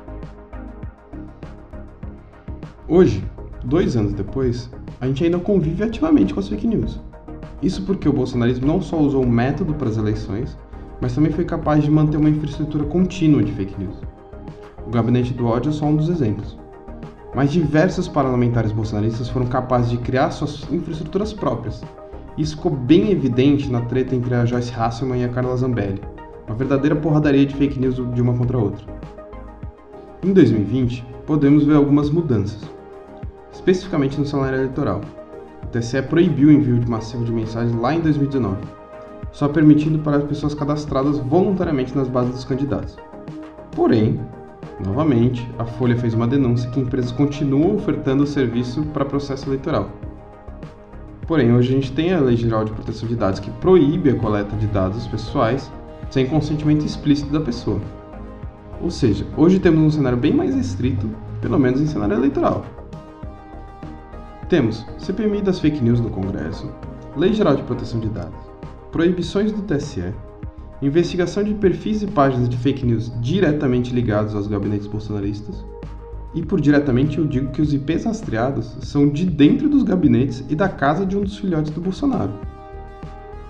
Hoje, 2.88 3.24
dois 3.66 3.98
anos 3.98 4.14
depois, 4.14 4.70
a 5.02 5.08
gente 5.08 5.24
ainda 5.24 5.40
convive 5.40 5.84
ativamente 5.84 6.34
com 6.34 6.40
as 6.40 6.48
fake 6.48 6.68
news. 6.68 7.02
Isso 7.62 7.82
porque 7.84 8.08
o 8.08 8.14
bolsonarismo 8.14 8.68
não 8.68 8.82
só 8.82 8.98
usou 8.98 9.24
o 9.24 9.30
método 9.30 9.74
para 9.74 9.90
as 9.90 9.98
eleições, 9.98 10.58
mas 11.02 11.14
também 11.14 11.32
foi 11.32 11.44
capaz 11.44 11.84
de 11.84 11.92
manter 11.92 12.18
uma 12.18 12.30
infraestrutura 12.30 12.86
contínua 12.86 13.44
de 13.44 13.52
fake 13.52 13.78
news. 13.80 13.98
O 14.86 14.90
gabinete 14.90 15.34
do 15.34 15.48
ódio 15.48 15.70
é 15.70 15.74
só 15.74 15.86
um 15.86 15.96
dos 15.96 16.10
exemplos 16.10 16.58
mas 17.38 17.52
diversos 17.52 18.08
parlamentares 18.08 18.72
bolsonaristas 18.72 19.30
foram 19.30 19.46
capazes 19.46 19.92
de 19.92 20.00
criar 20.00 20.32
suas 20.32 20.66
infraestruturas 20.72 21.32
próprias. 21.32 21.84
Isso 22.36 22.56
ficou 22.56 22.72
bem 22.72 23.12
evidente 23.12 23.72
na 23.72 23.82
treta 23.82 24.16
entre 24.16 24.34
a 24.34 24.44
Joyce 24.44 24.74
Hasselman 24.74 25.22
e 25.22 25.24
a 25.24 25.30
Carla 25.30 25.56
Zambelli, 25.56 26.02
uma 26.48 26.56
verdadeira 26.56 26.96
porradaria 26.96 27.46
de 27.46 27.54
fake 27.54 27.80
news 27.80 27.98
de 28.16 28.22
uma 28.24 28.34
contra 28.34 28.58
a 28.58 28.60
outra. 28.60 28.84
Em 30.24 30.34
2020, 30.34 31.06
podemos 31.28 31.64
ver 31.64 31.76
algumas 31.76 32.10
mudanças, 32.10 32.60
especificamente 33.54 34.20
no 34.20 34.26
cenário 34.26 34.58
eleitoral. 34.58 35.02
O 35.62 35.68
TSE 35.68 36.02
proibiu 36.02 36.50
o 36.50 36.52
envio 36.52 36.80
de 36.80 36.90
massivo 36.90 37.24
de 37.24 37.32
mensagens 37.32 37.80
lá 37.80 37.94
em 37.94 38.00
2019, 38.00 38.58
só 39.32 39.48
permitindo 39.48 40.00
para 40.00 40.18
as 40.18 40.24
pessoas 40.24 40.56
cadastradas 40.56 41.20
voluntariamente 41.20 41.96
nas 41.96 42.08
bases 42.08 42.32
dos 42.32 42.46
candidatos. 42.46 42.98
Porém, 43.76 44.20
Novamente, 44.86 45.50
a 45.58 45.66
Folha 45.66 45.98
fez 45.98 46.14
uma 46.14 46.28
denúncia 46.28 46.70
que 46.70 46.80
empresas 46.80 47.12
continuam 47.12 47.76
ofertando 47.76 48.24
o 48.24 48.28
serviço 48.28 48.84
para 48.94 49.06
processo 49.06 49.48
eleitoral. 49.48 49.90
Porém, 51.26 51.54
hoje 51.54 51.70
a 51.70 51.76
gente 51.76 51.92
tem 51.92 52.14
a 52.14 52.20
Lei 52.20 52.38
Geral 52.38 52.64
de 52.64 52.72
Proteção 52.72 53.08
de 53.08 53.16
Dados 53.16 53.40
que 53.40 53.52
proíbe 53.52 54.10
a 54.10 54.16
coleta 54.16 54.56
de 54.56 54.68
dados 54.68 55.06
pessoais 55.08 55.72
sem 56.10 56.26
consentimento 56.26 56.86
explícito 56.86 57.32
da 57.32 57.42
pessoa. 57.42 57.82
Ou 58.82 58.90
seja, 58.90 59.26
hoje 59.36 59.60
temos 59.60 59.82
um 59.82 59.90
cenário 59.90 60.18
bem 60.18 60.34
mais 60.34 60.56
restrito, 60.56 61.10
pelo 61.42 61.60
menos 61.60 61.82
em 61.82 61.88
cenário 61.88 62.16
eleitoral. 62.16 62.64
Temos 64.48 64.86
CPMI 64.98 65.42
das 65.42 65.60
fake 65.60 65.84
news 65.84 66.00
no 66.00 66.10
Congresso, 66.10 66.72
Lei 67.18 67.34
Geral 67.34 67.56
de 67.56 67.64
Proteção 67.64 68.00
de 68.00 68.08
Dados, 68.08 68.40
proibições 68.92 69.52
do 69.52 69.62
TSE, 69.64 70.14
investigação 70.82 71.44
de 71.44 71.56
perfis 71.56 72.04
e 72.04 72.08
páginas 72.08 72.48
de 72.48 72.58
fake 72.58 72.86
news 72.86 73.12
diretamente 73.20 73.94
ligados 73.94 74.36
aos 74.36 74.48
gabinetes 74.48 74.86
bolsonaristas. 74.86 75.66
E 76.36 76.46
por 76.46 76.62
diretamente 76.62 77.18
eu 77.18 77.26
digo 77.26 77.52
que 77.52 77.62
os 77.62 77.74
IPs 77.74 78.06
rastreados 78.06 78.78
são 78.82 79.10
de 79.10 79.26
dentro 79.26 79.68
dos 79.68 79.82
gabinetes 79.82 80.44
e 80.50 80.56
da 80.56 80.70
casa 80.70 81.06
de 81.06 81.18
um 81.18 81.22
dos 81.22 81.38
filhotes 81.38 81.72
do 81.72 81.82
Bolsonaro. 81.82 82.32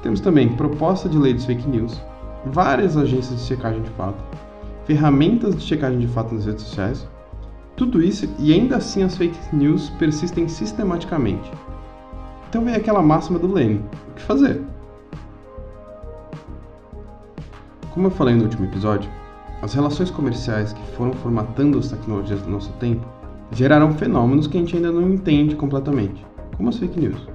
Temos 0.01 0.21
também 0.21 0.55
proposta 0.55 1.09
de 1.09 1.17
lei 1.17 1.33
dos 1.33 1.43
fake 1.43 1.67
news, 1.67 2.01
várias 2.45 2.95
agências 2.95 3.41
de 3.41 3.45
checagem 3.45 3.81
de 3.81 3.89
fato, 3.89 4.23
ferramentas 4.85 5.53
de 5.55 5.63
checagem 5.63 5.99
de 5.99 6.07
fato 6.07 6.33
nas 6.33 6.45
redes 6.45 6.63
sociais 6.63 7.05
Tudo 7.75 8.01
isso 8.01 8.27
e 8.39 8.53
ainda 8.53 8.77
assim 8.77 9.03
as 9.03 9.17
fake 9.17 9.37
news 9.53 9.89
persistem 9.99 10.47
sistematicamente. 10.47 11.51
Então 12.49 12.63
vem 12.63 12.73
aquela 12.73 13.01
máxima 13.01 13.37
do 13.37 13.51
Leme: 13.51 13.83
o 14.09 14.13
que 14.13 14.21
fazer? 14.21 14.61
Como 17.97 18.09
eu 18.09 18.11
falei 18.11 18.35
no 18.35 18.43
último 18.43 18.65
episódio, 18.65 19.09
as 19.59 19.73
relações 19.73 20.11
comerciais 20.11 20.71
que 20.71 20.95
foram 20.95 21.13
formatando 21.13 21.79
as 21.79 21.89
tecnologias 21.89 22.39
do 22.43 22.51
nosso 22.51 22.71
tempo 22.73 23.03
geraram 23.51 23.91
fenômenos 23.95 24.45
que 24.45 24.55
a 24.55 24.59
gente 24.59 24.75
ainda 24.75 24.91
não 24.91 25.09
entende 25.09 25.55
completamente, 25.55 26.23
como 26.55 26.69
as 26.69 26.77
fake 26.77 26.99
news. 26.99 27.27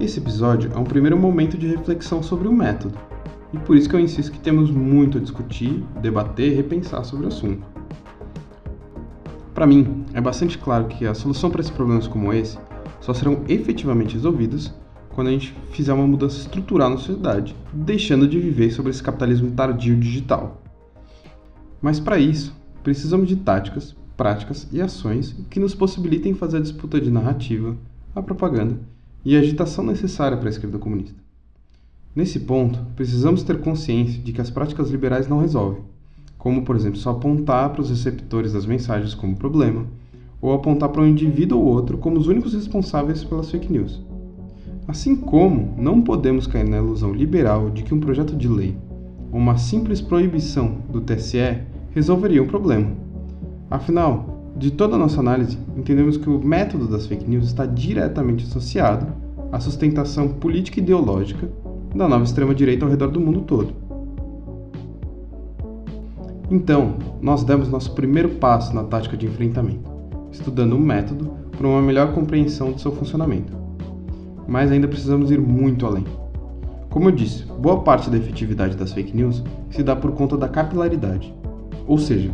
Esse 0.00 0.18
episódio 0.18 0.72
é 0.74 0.76
um 0.76 0.82
primeiro 0.82 1.16
momento 1.16 1.56
de 1.56 1.68
reflexão 1.68 2.24
sobre 2.24 2.48
o 2.48 2.52
método, 2.52 2.98
e 3.52 3.58
por 3.58 3.76
isso 3.76 3.88
que 3.88 3.94
eu 3.94 4.00
insisto 4.00 4.32
que 4.32 4.40
temos 4.40 4.68
muito 4.68 5.18
a 5.18 5.20
discutir, 5.20 5.80
debater 6.02 6.50
e 6.50 6.56
repensar 6.56 7.04
sobre 7.04 7.26
o 7.26 7.28
assunto. 7.28 7.64
Para 9.54 9.64
mim, 9.64 10.06
é 10.12 10.20
bastante 10.20 10.58
claro 10.58 10.86
que 10.86 11.06
a 11.06 11.14
solução 11.14 11.50
para 11.50 11.60
esses 11.60 11.72
problemas 11.72 12.08
como 12.08 12.32
esse 12.32 12.58
só 13.00 13.14
serão 13.14 13.44
efetivamente 13.46 14.14
resolvidas 14.14 14.74
quando 15.14 15.28
a 15.28 15.32
gente 15.32 15.54
fizer 15.72 15.92
uma 15.92 16.06
mudança 16.06 16.38
estrutural 16.38 16.90
na 16.90 16.96
sociedade, 16.96 17.54
deixando 17.72 18.26
de 18.26 18.38
viver 18.38 18.70
sobre 18.70 18.90
esse 18.90 19.02
capitalismo 19.02 19.50
tardio 19.50 19.96
digital. 19.96 20.62
Mas 21.80 21.98
para 21.98 22.18
isso, 22.18 22.54
precisamos 22.82 23.28
de 23.28 23.36
táticas, 23.36 23.96
práticas 24.16 24.68
e 24.70 24.80
ações 24.80 25.34
que 25.48 25.60
nos 25.60 25.74
possibilitem 25.74 26.34
fazer 26.34 26.58
a 26.58 26.62
disputa 26.62 27.00
de 27.00 27.10
narrativa, 27.10 27.76
a 28.14 28.22
propaganda 28.22 28.78
e 29.24 29.36
a 29.36 29.40
agitação 29.40 29.84
necessária 29.84 30.36
para 30.36 30.48
a 30.48 30.50
esquerda 30.50 30.78
comunista. 30.78 31.18
Nesse 32.14 32.40
ponto, 32.40 32.78
precisamos 32.96 33.42
ter 33.42 33.60
consciência 33.60 34.20
de 34.20 34.32
que 34.32 34.40
as 34.40 34.50
práticas 34.50 34.90
liberais 34.90 35.28
não 35.28 35.40
resolvem, 35.40 35.82
como, 36.36 36.64
por 36.64 36.74
exemplo, 36.74 36.98
só 36.98 37.10
apontar 37.10 37.70
para 37.70 37.82
os 37.82 37.90
receptores 37.90 38.52
das 38.52 38.66
mensagens 38.66 39.14
como 39.14 39.36
problema, 39.36 39.86
ou 40.40 40.52
apontar 40.52 40.88
para 40.88 41.02
um 41.02 41.06
indivíduo 41.06 41.58
ou 41.58 41.66
outro 41.66 41.98
como 41.98 42.18
os 42.18 42.26
únicos 42.26 42.54
responsáveis 42.54 43.22
pelas 43.22 43.50
fake 43.50 43.70
news. 43.70 44.00
Assim 44.90 45.14
como 45.14 45.72
não 45.78 46.02
podemos 46.02 46.48
cair 46.48 46.68
na 46.68 46.78
ilusão 46.78 47.12
liberal 47.12 47.70
de 47.70 47.84
que 47.84 47.94
um 47.94 48.00
projeto 48.00 48.34
de 48.34 48.48
lei 48.48 48.76
ou 49.30 49.38
uma 49.38 49.56
simples 49.56 50.00
proibição 50.00 50.78
do 50.90 51.00
TSE 51.00 51.58
resolveria 51.92 52.42
o 52.42 52.48
problema. 52.48 52.90
Afinal, 53.70 54.52
de 54.56 54.72
toda 54.72 54.96
a 54.96 54.98
nossa 54.98 55.20
análise, 55.20 55.56
entendemos 55.76 56.16
que 56.16 56.28
o 56.28 56.44
método 56.44 56.88
das 56.88 57.06
fake 57.06 57.30
news 57.30 57.46
está 57.46 57.66
diretamente 57.66 58.44
associado 58.44 59.06
à 59.52 59.60
sustentação 59.60 60.26
política 60.26 60.80
e 60.80 60.82
ideológica 60.82 61.48
da 61.94 62.08
nova 62.08 62.24
extrema-direita 62.24 62.84
ao 62.84 62.90
redor 62.90 63.12
do 63.12 63.20
mundo 63.20 63.42
todo. 63.42 63.72
Então, 66.50 66.96
nós 67.22 67.44
demos 67.44 67.68
nosso 67.68 67.94
primeiro 67.94 68.30
passo 68.30 68.74
na 68.74 68.82
tática 68.82 69.16
de 69.16 69.26
enfrentamento, 69.26 69.88
estudando 70.32 70.72
o 70.72 70.80
método 70.80 71.30
para 71.56 71.68
uma 71.68 71.80
melhor 71.80 72.12
compreensão 72.12 72.72
do 72.72 72.80
seu 72.80 72.90
funcionamento. 72.90 73.59
Mas 74.50 74.72
ainda 74.72 74.88
precisamos 74.88 75.30
ir 75.30 75.40
muito 75.40 75.86
além. 75.86 76.04
Como 76.90 77.08
eu 77.08 77.12
disse, 77.12 77.44
boa 77.44 77.82
parte 77.82 78.10
da 78.10 78.16
efetividade 78.16 78.76
das 78.76 78.92
fake 78.92 79.16
news 79.16 79.44
se 79.70 79.80
dá 79.80 79.94
por 79.94 80.10
conta 80.10 80.36
da 80.36 80.48
capilaridade, 80.48 81.32
ou 81.86 81.96
seja, 81.96 82.32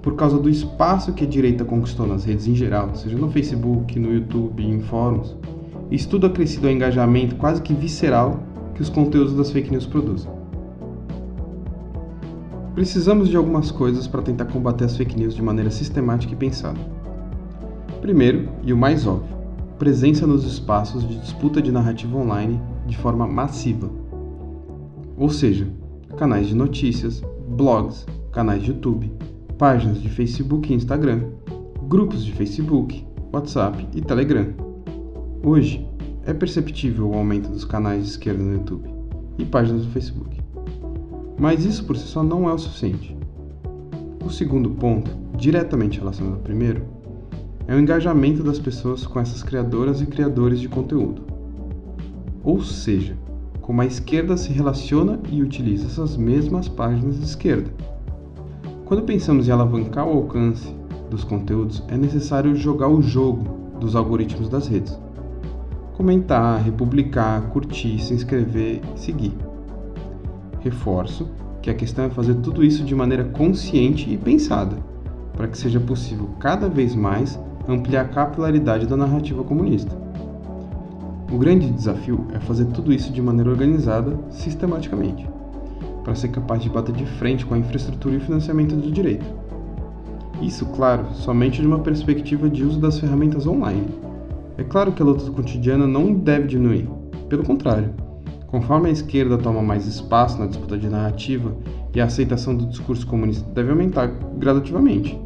por 0.00 0.14
causa 0.14 0.38
do 0.38 0.48
espaço 0.48 1.12
que 1.12 1.24
a 1.24 1.26
direita 1.26 1.64
conquistou 1.64 2.06
nas 2.06 2.24
redes 2.24 2.46
em 2.46 2.54
geral, 2.54 2.94
seja 2.94 3.18
no 3.18 3.28
Facebook, 3.28 3.98
no 3.98 4.14
YouTube, 4.14 4.64
em 4.64 4.80
fóruns, 4.82 5.36
isso 5.90 6.08
tudo 6.08 6.28
acrescido 6.28 6.68
ao 6.68 6.72
engajamento 6.72 7.34
quase 7.34 7.60
que 7.60 7.74
visceral 7.74 8.38
que 8.76 8.80
os 8.80 8.88
conteúdos 8.88 9.34
das 9.34 9.50
fake 9.50 9.72
news 9.72 9.84
produzem. 9.84 10.30
Precisamos 12.76 13.28
de 13.28 13.36
algumas 13.36 13.72
coisas 13.72 14.06
para 14.06 14.22
tentar 14.22 14.44
combater 14.44 14.84
as 14.84 14.96
fake 14.96 15.18
news 15.18 15.34
de 15.34 15.42
maneira 15.42 15.72
sistemática 15.72 16.34
e 16.34 16.36
pensada. 16.36 16.78
Primeiro, 18.00 18.48
e 18.62 18.72
o 18.72 18.76
mais 18.76 19.08
óbvio, 19.08 19.41
presença 19.82 20.28
nos 20.28 20.44
espaços 20.44 21.04
de 21.08 21.18
disputa 21.18 21.60
de 21.60 21.72
narrativa 21.72 22.16
online 22.16 22.62
de 22.86 22.96
forma 22.96 23.26
massiva. 23.26 23.90
Ou 25.16 25.28
seja, 25.28 25.66
canais 26.16 26.46
de 26.46 26.54
notícias, 26.54 27.20
blogs, 27.48 28.06
canais 28.30 28.62
de 28.62 28.68
YouTube, 28.68 29.12
páginas 29.58 30.00
de 30.00 30.08
Facebook 30.08 30.72
e 30.72 30.76
Instagram, 30.76 31.24
grupos 31.88 32.24
de 32.24 32.30
Facebook, 32.30 33.04
WhatsApp 33.32 33.88
e 33.92 34.00
Telegram. 34.00 34.54
Hoje, 35.42 35.84
é 36.26 36.32
perceptível 36.32 37.10
o 37.10 37.14
aumento 37.14 37.50
dos 37.50 37.64
canais 37.64 38.04
de 38.04 38.10
esquerda 38.10 38.40
no 38.40 38.52
YouTube 38.52 38.88
e 39.36 39.44
páginas 39.44 39.84
do 39.84 39.90
Facebook. 39.90 40.40
Mas 41.36 41.64
isso 41.64 41.84
por 41.84 41.96
si 41.96 42.06
só 42.06 42.22
não 42.22 42.48
é 42.48 42.52
o 42.52 42.58
suficiente. 42.58 43.16
O 44.24 44.30
segundo 44.30 44.70
ponto, 44.70 45.10
diretamente 45.36 45.98
relacionado 45.98 46.34
ao 46.34 46.40
primeiro, 46.40 47.01
é 47.66 47.74
o 47.74 47.80
engajamento 47.80 48.42
das 48.42 48.58
pessoas 48.58 49.06
com 49.06 49.20
essas 49.20 49.42
criadoras 49.42 50.00
e 50.00 50.06
criadores 50.06 50.60
de 50.60 50.68
conteúdo. 50.68 51.22
Ou 52.42 52.62
seja, 52.62 53.16
como 53.60 53.80
a 53.80 53.86
esquerda 53.86 54.36
se 54.36 54.52
relaciona 54.52 55.20
e 55.30 55.40
utiliza 55.40 55.86
essas 55.86 56.16
mesmas 56.16 56.68
páginas 56.68 57.18
de 57.18 57.24
esquerda. 57.24 57.70
Quando 58.84 59.04
pensamos 59.04 59.48
em 59.48 59.52
alavancar 59.52 60.06
o 60.06 60.10
alcance 60.10 60.74
dos 61.08 61.24
conteúdos, 61.24 61.82
é 61.88 61.96
necessário 61.96 62.54
jogar 62.56 62.88
o 62.88 63.00
jogo 63.00 63.44
dos 63.78 63.94
algoritmos 63.94 64.48
das 64.48 64.66
redes. 64.66 64.98
Comentar, 65.94 66.60
republicar, 66.62 67.48
curtir, 67.50 67.98
se 68.00 68.12
inscrever, 68.12 68.80
seguir. 68.96 69.32
Reforço 70.60 71.30
que 71.62 71.70
a 71.70 71.74
questão 71.74 72.06
é 72.06 72.10
fazer 72.10 72.34
tudo 72.36 72.64
isso 72.64 72.84
de 72.84 72.94
maneira 72.94 73.24
consciente 73.24 74.10
e 74.12 74.18
pensada, 74.18 74.76
para 75.32 75.46
que 75.46 75.56
seja 75.56 75.78
possível 75.78 76.30
cada 76.40 76.68
vez 76.68 76.94
mais 76.94 77.38
ampliar 77.68 78.02
a 78.02 78.08
capilaridade 78.08 78.86
da 78.86 78.96
narrativa 78.96 79.44
comunista. 79.44 79.96
O 81.32 81.38
grande 81.38 81.70
desafio 81.70 82.26
é 82.34 82.40
fazer 82.40 82.66
tudo 82.66 82.92
isso 82.92 83.12
de 83.12 83.22
maneira 83.22 83.50
organizada, 83.50 84.18
sistematicamente, 84.30 85.26
para 86.04 86.14
ser 86.14 86.28
capaz 86.28 86.62
de 86.62 86.68
bater 86.68 86.94
de 86.94 87.06
frente 87.06 87.46
com 87.46 87.54
a 87.54 87.58
infraestrutura 87.58 88.16
e 88.16 88.20
financiamento 88.20 88.76
do 88.76 88.90
direito. 88.90 89.24
Isso, 90.42 90.66
claro, 90.66 91.06
somente 91.14 91.60
de 91.60 91.66
uma 91.66 91.78
perspectiva 91.78 92.50
de 92.50 92.64
uso 92.64 92.80
das 92.80 92.98
ferramentas 92.98 93.46
online. 93.46 93.86
É 94.58 94.64
claro 94.64 94.92
que 94.92 95.00
a 95.00 95.06
luta 95.06 95.30
cotidiana 95.30 95.86
não 95.86 96.12
deve 96.12 96.48
diminuir, 96.48 96.88
pelo 97.28 97.44
contrário. 97.44 97.94
Conforme 98.48 98.90
a 98.90 98.92
esquerda 98.92 99.38
toma 99.38 99.62
mais 99.62 99.86
espaço 99.86 100.38
na 100.38 100.46
disputa 100.46 100.76
de 100.76 100.88
narrativa 100.88 101.56
e 101.94 102.00
a 102.00 102.04
aceitação 102.04 102.54
do 102.54 102.66
discurso 102.66 103.06
comunista 103.06 103.48
deve 103.54 103.70
aumentar 103.70 104.08
gradativamente. 104.36 105.18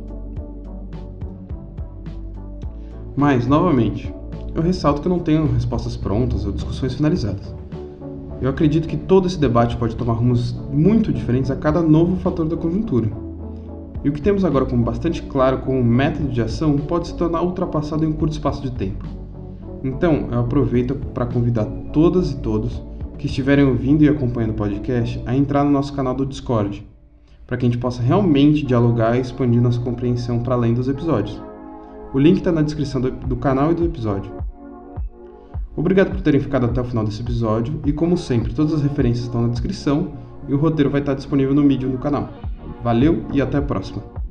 Mas, 3.16 3.46
novamente, 3.46 4.14
eu 4.54 4.60
ressalto 4.60 5.00
que 5.00 5.08
eu 5.08 5.12
não 5.12 5.18
tenho 5.18 5.50
respostas 5.50 5.96
prontas 5.96 6.44
ou 6.44 6.52
discussões 6.52 6.94
finalizadas. 6.94 7.54
Eu 8.42 8.50
acredito 8.50 8.86
que 8.86 8.96
todo 8.96 9.26
esse 9.26 9.38
debate 9.38 9.76
pode 9.78 9.96
tomar 9.96 10.12
rumos 10.12 10.52
muito 10.70 11.10
diferentes 11.10 11.50
a 11.50 11.56
cada 11.56 11.80
novo 11.80 12.16
fator 12.16 12.46
da 12.46 12.56
conjuntura. 12.56 13.10
E 14.04 14.08
o 14.10 14.12
que 14.12 14.20
temos 14.20 14.44
agora 14.44 14.66
como 14.66 14.84
bastante 14.84 15.22
claro 15.22 15.58
como 15.58 15.82
método 15.82 16.28
de 16.28 16.42
ação 16.42 16.76
pode 16.76 17.08
se 17.08 17.16
tornar 17.16 17.42
ultrapassado 17.42 18.04
em 18.04 18.08
um 18.08 18.12
curto 18.12 18.32
espaço 18.32 18.60
de 18.60 18.70
tempo. 18.70 19.06
Então, 19.82 20.28
eu 20.30 20.40
aproveito 20.40 20.94
para 20.94 21.24
convidar 21.24 21.64
todas 21.92 22.32
e 22.32 22.36
todos 22.36 22.82
que 23.18 23.26
estiverem 23.26 23.64
ouvindo 23.64 24.04
e 24.04 24.08
acompanhando 24.08 24.50
o 24.50 24.54
podcast 24.54 25.22
a 25.24 25.34
entrar 25.34 25.64
no 25.64 25.70
nosso 25.70 25.94
canal 25.94 26.14
do 26.14 26.26
Discord, 26.26 26.86
para 27.46 27.56
que 27.56 27.64
a 27.64 27.68
gente 27.68 27.80
possa 27.80 28.02
realmente 28.02 28.66
dialogar 28.66 29.16
e 29.16 29.20
expandir 29.22 29.62
nossa 29.62 29.80
compreensão 29.80 30.40
para 30.40 30.54
além 30.54 30.74
dos 30.74 30.88
episódios. 30.88 31.45
O 32.12 32.18
link 32.18 32.38
está 32.38 32.52
na 32.52 32.62
descrição 32.62 33.00
do, 33.00 33.10
do 33.10 33.36
canal 33.36 33.72
e 33.72 33.74
do 33.74 33.84
episódio. 33.84 34.32
Obrigado 35.76 36.10
por 36.10 36.20
terem 36.22 36.40
ficado 36.40 36.66
até 36.66 36.80
o 36.80 36.84
final 36.84 37.04
desse 37.04 37.20
episódio 37.20 37.80
e, 37.84 37.92
como 37.92 38.16
sempre, 38.16 38.54
todas 38.54 38.72
as 38.72 38.82
referências 38.82 39.26
estão 39.26 39.42
na 39.42 39.48
descrição 39.48 40.12
e 40.48 40.54
o 40.54 40.58
roteiro 40.58 40.90
vai 40.90 41.00
estar 41.00 41.14
disponível 41.14 41.54
no 41.54 41.62
Medium 41.62 41.90
do 41.90 41.98
canal. 41.98 42.30
Valeu 42.82 43.24
e 43.32 43.42
até 43.42 43.58
a 43.58 43.62
próxima! 43.62 44.25